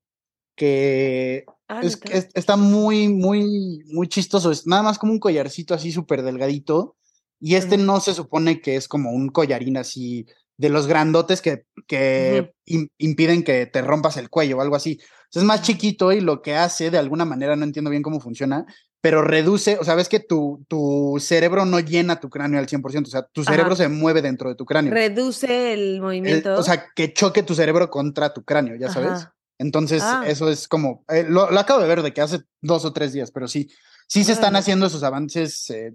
que 0.56 1.46
Ah, 1.70 1.82
es, 1.84 2.00
está 2.34 2.58
muy, 2.58 3.08
muy, 3.10 3.84
muy 3.94 4.08
chistoso. 4.08 4.52
Es 4.52 4.66
nada 4.66 4.82
más 4.84 4.98
como 4.98 5.12
un 5.14 5.20
collarcito 5.20 5.74
así 5.74 5.92
súper 5.92 6.24
delgadito. 6.24 6.96
Y 7.40 7.56
este 7.56 7.78
no 7.78 8.00
se 8.02 8.14
supone 8.14 8.60
que 8.60 8.76
es 8.76 8.88
como 8.88 9.12
un 9.12 9.30
collarín 9.30 9.78
así 9.78 10.26
de 10.58 10.68
los 10.68 10.88
grandotes 10.88 11.42
que, 11.42 11.64
que 11.88 12.54
im- 12.66 12.90
impiden 12.98 13.44
que 13.44 13.66
te 13.66 13.82
rompas 13.82 14.18
el 14.18 14.30
cuello 14.30 14.58
o 14.58 14.62
algo 14.62 14.76
así. 14.76 15.00
O 15.02 15.28
sea, 15.32 15.42
es 15.42 15.46
más 15.46 15.62
chiquito 15.62 16.12
y 16.12 16.20
lo 16.20 16.42
que 16.42 16.56
hace, 16.56 16.92
de 16.92 16.98
alguna 16.98 17.24
manera, 17.24 17.56
no 17.56 17.64
entiendo 17.64 17.92
bien 17.92 18.04
cómo 18.04 18.20
funciona, 18.20 18.66
pero 19.00 19.22
reduce, 19.22 19.78
o 19.80 19.86
sea, 19.86 19.96
ves 19.96 20.10
que 20.10 20.20
tu, 20.20 20.66
tu 20.68 21.16
cerebro 21.22 21.64
no 21.64 21.80
llena 21.80 22.20
tu 22.20 22.30
cráneo 22.30 22.60
al 22.60 22.68
100%, 22.68 23.08
o 23.08 23.12
sea, 23.12 23.22
tu 23.32 23.46
cerebro 23.46 23.68
Ajá. 23.74 23.84
se 23.84 23.88
mueve 23.88 24.22
dentro 24.22 24.50
de 24.50 24.56
tu 24.56 24.66
cráneo. 24.66 24.92
Reduce 24.94 25.72
el 25.72 25.80
El- 25.96 26.02
movimiento. 26.02 26.56
o 26.56 26.64
sea, 26.64 26.88
que 26.94 27.14
choque 27.14 27.44
tu 27.44 27.56
cerebro 27.56 27.90
contra 27.90 28.34
tu 28.34 28.44
cráneo, 28.44 28.76
ya 28.76 28.90
sabes. 28.92 29.12
Ajá. 29.12 29.36
Entonces, 29.60 30.02
Ah. 30.04 30.24
eso 30.26 30.50
es 30.50 30.68
como, 30.68 31.04
eh, 31.10 31.26
lo, 31.28 31.52
lo 31.52 31.60
acabo 31.60 31.82
de 31.82 31.88
ver 31.88 32.02
de 32.02 32.14
que 32.14 32.22
hace 32.22 32.40
dos 32.62 32.86
o 32.86 32.94
tres 32.94 33.14
días, 33.14 33.30
pero 33.32 33.48
sí, 33.48 33.70
sí 34.08 34.24
se 34.24 34.32
están 34.32 34.56
haciendo 34.56 34.88
esos 34.88 35.04
avances 35.04 35.70
eh, 35.70 35.94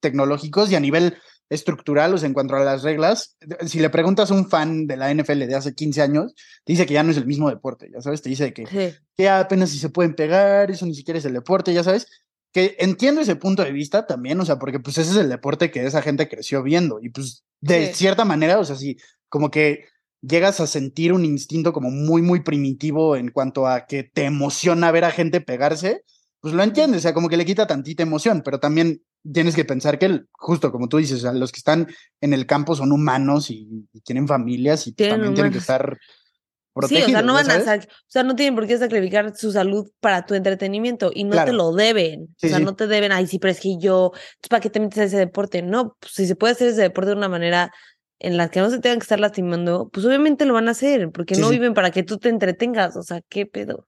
tecnológicos 0.00 0.70
y 0.70 0.74
a 0.74 0.80
nivel 0.80 1.16
estructural, 1.50 2.14
o 2.14 2.18
sea, 2.18 2.26
en 2.26 2.32
cuanto 2.32 2.56
a 2.56 2.60
las 2.64 2.82
reglas, 2.82 3.36
si 3.66 3.78
le 3.78 3.90
preguntas 3.90 4.30
a 4.30 4.34
un 4.34 4.48
fan 4.48 4.86
de 4.86 4.96
la 4.96 5.10
NFL 5.14 5.46
de 5.46 5.54
hace 5.54 5.74
15 5.74 6.00
años, 6.02 6.34
te 6.64 6.72
dice 6.72 6.86
que 6.86 6.94
ya 6.94 7.02
no 7.02 7.10
es 7.10 7.18
el 7.18 7.26
mismo 7.26 7.50
deporte, 7.50 7.90
ya 7.92 8.00
sabes, 8.00 8.22
te 8.22 8.30
dice 8.30 8.52
que 8.54 8.66
Sí. 8.66 8.98
que 9.16 9.28
apenas 9.28 9.70
si 9.70 9.78
se 9.78 9.90
pueden 9.90 10.14
pegar, 10.14 10.70
eso 10.70 10.86
ni 10.86 10.94
siquiera 10.94 11.18
es 11.18 11.24
el 11.26 11.34
deporte, 11.34 11.72
ya 11.74 11.84
sabes, 11.84 12.06
que 12.52 12.76
entiendo 12.78 13.20
ese 13.20 13.36
punto 13.36 13.62
de 13.62 13.72
vista 13.72 14.06
también, 14.06 14.40
o 14.40 14.46
sea, 14.46 14.58
porque 14.58 14.80
pues 14.80 14.96
ese 14.96 15.10
es 15.10 15.16
el 15.18 15.28
deporte 15.28 15.70
que 15.70 15.84
esa 15.84 16.00
gente 16.02 16.28
creció 16.28 16.62
viendo 16.62 16.98
y 17.02 17.10
pues 17.10 17.44
de 17.60 17.88
Sí. 17.88 17.94
cierta 17.94 18.24
manera, 18.24 18.58
o 18.58 18.64
sea, 18.64 18.76
sí, 18.76 18.96
como 19.28 19.50
que 19.50 19.84
llegas 20.26 20.60
a 20.60 20.66
sentir 20.66 21.12
un 21.12 21.24
instinto 21.24 21.72
como 21.72 21.90
muy, 21.90 22.22
muy 22.22 22.40
primitivo 22.42 23.16
en 23.16 23.30
cuanto 23.30 23.66
a 23.66 23.86
que 23.86 24.04
te 24.04 24.24
emociona 24.24 24.90
ver 24.90 25.04
a 25.04 25.10
gente 25.10 25.40
pegarse, 25.40 26.02
pues 26.40 26.54
lo 26.54 26.62
entiendes, 26.62 26.98
o 26.98 27.02
sea, 27.02 27.14
como 27.14 27.28
que 27.28 27.36
le 27.36 27.44
quita 27.44 27.66
tantita 27.66 28.02
emoción, 28.02 28.42
pero 28.44 28.60
también 28.60 29.02
tienes 29.32 29.54
que 29.54 29.64
pensar 29.64 29.98
que, 29.98 30.06
el- 30.06 30.28
justo 30.32 30.70
como 30.70 30.88
tú 30.88 30.98
dices, 30.98 31.18
o 31.18 31.22
sea, 31.22 31.32
los 31.32 31.50
que 31.52 31.58
están 31.58 31.88
en 32.20 32.32
el 32.34 32.46
campo 32.46 32.74
son 32.76 32.92
humanos 32.92 33.50
y, 33.50 33.86
y 33.92 34.00
tienen 34.00 34.28
familias 34.28 34.86
y 34.86 34.90
pues, 34.92 34.96
Tienen 34.96 35.14
también 35.16 35.34
tienen 35.34 35.52
que 35.52 35.58
estar 35.58 35.98
Sí, 35.98 36.80
protegidos. 36.88 37.08
o 37.08 37.12
sea, 37.12 37.22
no 37.22 37.40
¿ya 37.40 37.42
van 37.56 37.68
a 37.68 37.74
o 37.76 37.86
sea, 38.08 38.22
no 38.24 38.34
tienen 38.34 38.54
por 38.56 38.66
qué 38.66 38.76
sacrificar 38.76 39.36
su 39.36 39.52
salud 39.52 39.88
para 40.00 40.26
tu 40.26 40.34
entretenimiento 40.34 41.12
y 41.14 41.22
no 41.24 41.42
te 41.44 41.52
lo 41.52 41.72
deben. 41.72 42.34
Sí, 42.36 42.48
o 42.48 42.50
sea, 42.50 42.58
sí. 42.58 42.64
no 42.64 42.74
te 42.74 42.88
deben, 42.88 43.12
ay, 43.12 43.26
sí, 43.28 43.38
pero 43.38 43.52
es 43.52 43.60
que 43.60 43.78
yo, 43.78 44.10
¿para 44.50 44.60
qué 44.60 44.70
te 44.70 44.80
metes 44.80 44.98
a 44.98 45.04
ese 45.04 45.16
deporte? 45.16 45.62
No, 45.62 45.96
pues 46.00 46.12
si 46.12 46.26
se 46.26 46.34
puede 46.34 46.52
hacer 46.54 46.68
ese 46.68 46.82
deporte 46.82 47.10
de 47.10 47.16
una 47.16 47.28
manera 47.28 47.72
en 48.20 48.36
la 48.36 48.48
que 48.48 48.60
no 48.60 48.70
se 48.70 48.78
tengan 48.78 48.98
que 48.98 49.04
estar 49.04 49.20
lastimando, 49.20 49.88
pues 49.92 50.06
obviamente 50.06 50.44
lo 50.46 50.54
van 50.54 50.68
a 50.68 50.72
hacer, 50.72 51.10
porque 51.10 51.34
Sí, 51.34 51.40
no 51.40 51.48
sí. 51.48 51.54
viven 51.54 51.74
para 51.74 51.90
que 51.90 52.02
tú 52.02 52.18
te 52.18 52.28
entretengas, 52.28 52.96
o 52.96 53.02
sea, 53.02 53.20
qué 53.28 53.44
pedo. 53.46 53.86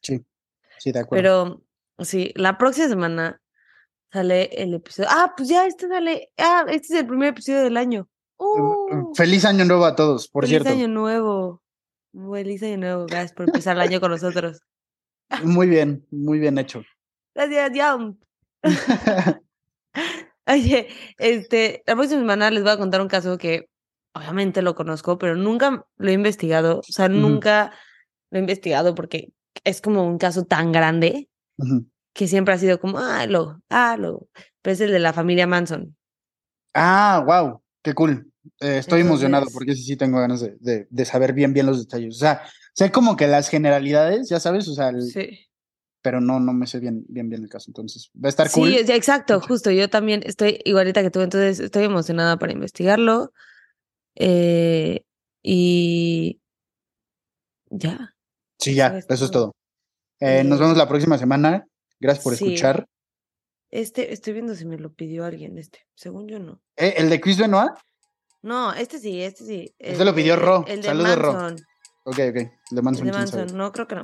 Sí, 0.00 0.24
sí, 0.78 0.92
de 0.92 1.00
acuerdo. 1.00 1.62
Pero 1.98 2.04
sí, 2.04 2.32
la 2.36 2.56
próxima 2.58 2.88
semana 2.88 3.40
sale 4.12 4.44
el 4.62 4.74
episodio. 4.74 5.08
Ah, 5.10 5.32
pues 5.36 5.48
ya, 5.48 5.66
este 5.66 5.88
sale. 5.88 6.30
Ah, 6.38 6.64
este 6.68 6.94
es 6.94 7.00
el 7.00 7.06
primer 7.06 7.28
episodio 7.30 7.62
del 7.62 7.76
año. 7.76 8.08
¡Uh! 8.36 9.14
Feliz 9.14 9.44
año 9.44 9.64
nuevo 9.64 9.84
a 9.86 9.96
todos, 9.96 10.28
por 10.28 10.44
Feliz 10.44 10.62
cierto. 10.62 10.70
año 10.70 10.88
nuevo. 10.88 11.62
Feliz 12.32 12.62
año 12.62 12.76
nuevo. 12.78 13.06
Gracias 13.06 13.32
por 13.32 13.46
empezar 13.46 13.76
el 13.76 13.82
año 13.82 14.00
con 14.00 14.10
nosotros. 14.10 14.60
Muy 15.42 15.68
bien, 15.68 16.06
muy 16.10 16.38
bien 16.38 16.58
hecho. 16.58 16.84
Gracias, 17.34 17.72
Yam. 17.72 18.18
Oye, 20.46 20.88
este, 21.18 21.82
la 21.86 21.94
próxima 21.94 22.20
semana 22.20 22.50
les 22.50 22.62
voy 22.62 22.72
a 22.72 22.76
contar 22.78 23.00
un 23.00 23.08
caso 23.08 23.38
que 23.38 23.68
obviamente 24.14 24.62
lo 24.62 24.74
conozco, 24.74 25.18
pero 25.18 25.36
nunca 25.36 25.84
lo 25.96 26.08
he 26.10 26.12
investigado. 26.12 26.80
O 26.80 26.82
sea, 26.92 27.08
nunca 27.08 27.72
lo 28.30 28.38
he 28.38 28.40
investigado 28.40 28.94
porque 28.94 29.32
es 29.64 29.80
como 29.80 30.06
un 30.06 30.18
caso 30.18 30.44
tan 30.44 30.70
grande 30.72 31.28
que 32.12 32.28
siempre 32.28 32.54
ha 32.54 32.58
sido 32.58 32.78
como, 32.78 32.98
ah, 32.98 33.26
lo, 33.26 33.60
ah, 33.70 33.96
lo. 33.98 34.28
Pero 34.62 34.72
es 34.74 34.80
el 34.80 34.90
de 34.92 34.98
la 34.98 35.12
familia 35.12 35.46
Manson. 35.46 35.96
Ah, 36.74 37.22
wow, 37.26 37.62
qué 37.82 37.94
cool. 37.94 38.30
Eh, 38.60 38.78
estoy 38.78 39.00
emocionado 39.00 39.46
porque 39.52 39.74
sí, 39.74 39.82
sí 39.84 39.96
tengo 39.96 40.18
ganas 40.18 40.40
de, 40.40 40.56
de- 40.60 40.86
de 40.90 41.04
saber 41.04 41.32
bien, 41.32 41.52
bien 41.54 41.66
los 41.66 41.78
detalles. 41.80 42.16
O 42.16 42.18
sea, 42.18 42.42
sé 42.74 42.90
como 42.92 43.16
que 43.16 43.26
las 43.26 43.48
generalidades, 43.48 44.28
ya 44.28 44.38
sabes, 44.40 44.68
o 44.68 44.74
sea, 44.74 44.90
el- 44.90 45.02
Sí. 45.02 45.43
Pero 46.04 46.20
no, 46.20 46.38
no 46.38 46.52
me 46.52 46.66
sé 46.66 46.80
bien, 46.80 47.02
bien, 47.08 47.30
bien 47.30 47.42
el 47.42 47.48
caso. 47.48 47.70
Entonces, 47.70 48.10
va 48.14 48.28
a 48.28 48.28
estar 48.28 48.46
Sí, 48.50 48.60
cool. 48.60 48.74
es- 48.74 48.90
exacto, 48.90 49.40
justo. 49.40 49.70
Yo 49.70 49.88
también 49.88 50.20
estoy 50.26 50.60
igualita 50.66 51.00
que 51.02 51.10
tú, 51.10 51.22
entonces 51.22 51.60
estoy 51.60 51.84
emocionada 51.84 52.36
para 52.38 52.52
investigarlo. 52.52 53.32
Eh, 54.14 55.02
y 55.42 56.40
ya. 57.70 58.14
Sí, 58.58 58.74
ya, 58.74 58.98
eso 59.08 59.24
es 59.24 59.30
todo. 59.30 59.52
Eh, 60.20 60.44
nos 60.44 60.60
vemos 60.60 60.76
la 60.76 60.86
próxima 60.88 61.16
semana. 61.16 61.66
Gracias 61.98 62.22
por 62.22 62.36
sí. 62.36 62.44
escuchar. 62.44 62.86
Este, 63.70 64.12
estoy 64.12 64.34
viendo 64.34 64.54
si 64.54 64.66
me 64.66 64.78
lo 64.78 64.92
pidió 64.92 65.24
alguien, 65.24 65.56
este. 65.56 65.86
Según 65.94 66.28
yo 66.28 66.38
no. 66.38 66.60
Eh, 66.76 66.94
¿El 66.98 67.08
de 67.08 67.18
Chris 67.20 67.38
Benoit? 67.38 67.72
No, 68.42 68.74
este 68.74 68.98
sí, 68.98 69.22
este 69.22 69.44
sí. 69.44 69.74
Este 69.78 70.00
el 70.02 70.06
lo 70.06 70.14
pidió 70.14 70.34
de- 70.36 70.42
Ro. 70.42 70.64
El 70.68 70.82
de 70.82 70.88
Saludos, 70.88 71.16
Ro. 71.18 71.32
Ok, 72.04 72.18
ok. 72.18 72.18
El 72.18 72.34
de 72.34 72.50
El 72.76 72.82
Manson, 72.82 73.06
de 73.06 73.12
quién 73.12 73.26
sabe. 73.26 73.42
Manson. 73.42 73.56
No, 73.58 73.72
creo 73.72 73.86
que 73.88 73.94
no. 73.94 74.02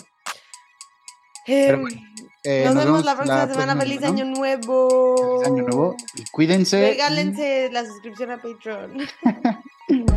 Pero 1.47 1.77
Em, 1.77 1.81
bueno, 1.83 1.97
Eh, 2.43 2.65
nos, 2.67 2.75
vemos 2.75 3.05
la 3.05 3.15
próxima 3.17 3.47
semana. 3.49 3.75
próxima 3.75 3.81
Feliz 3.83 4.03
año 4.03 4.25
nuevo. 4.25 5.41
Feliz 5.43 5.47
año 5.53 5.63
nuevo. 5.65 5.97
Y 6.15 6.25
cuídense. 6.33 6.79
y- 6.79 6.91
Regálense 6.93 7.69
la 7.73 7.85
suscripción 7.85 8.31
a 8.31 8.39
Patreon. 8.41 8.99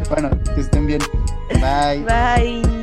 Bueno, 0.10 0.30
que 0.54 0.62
estén 0.62 0.86
bien. 0.86 1.02
Bye. 1.60 2.04
Bye. 2.06 2.83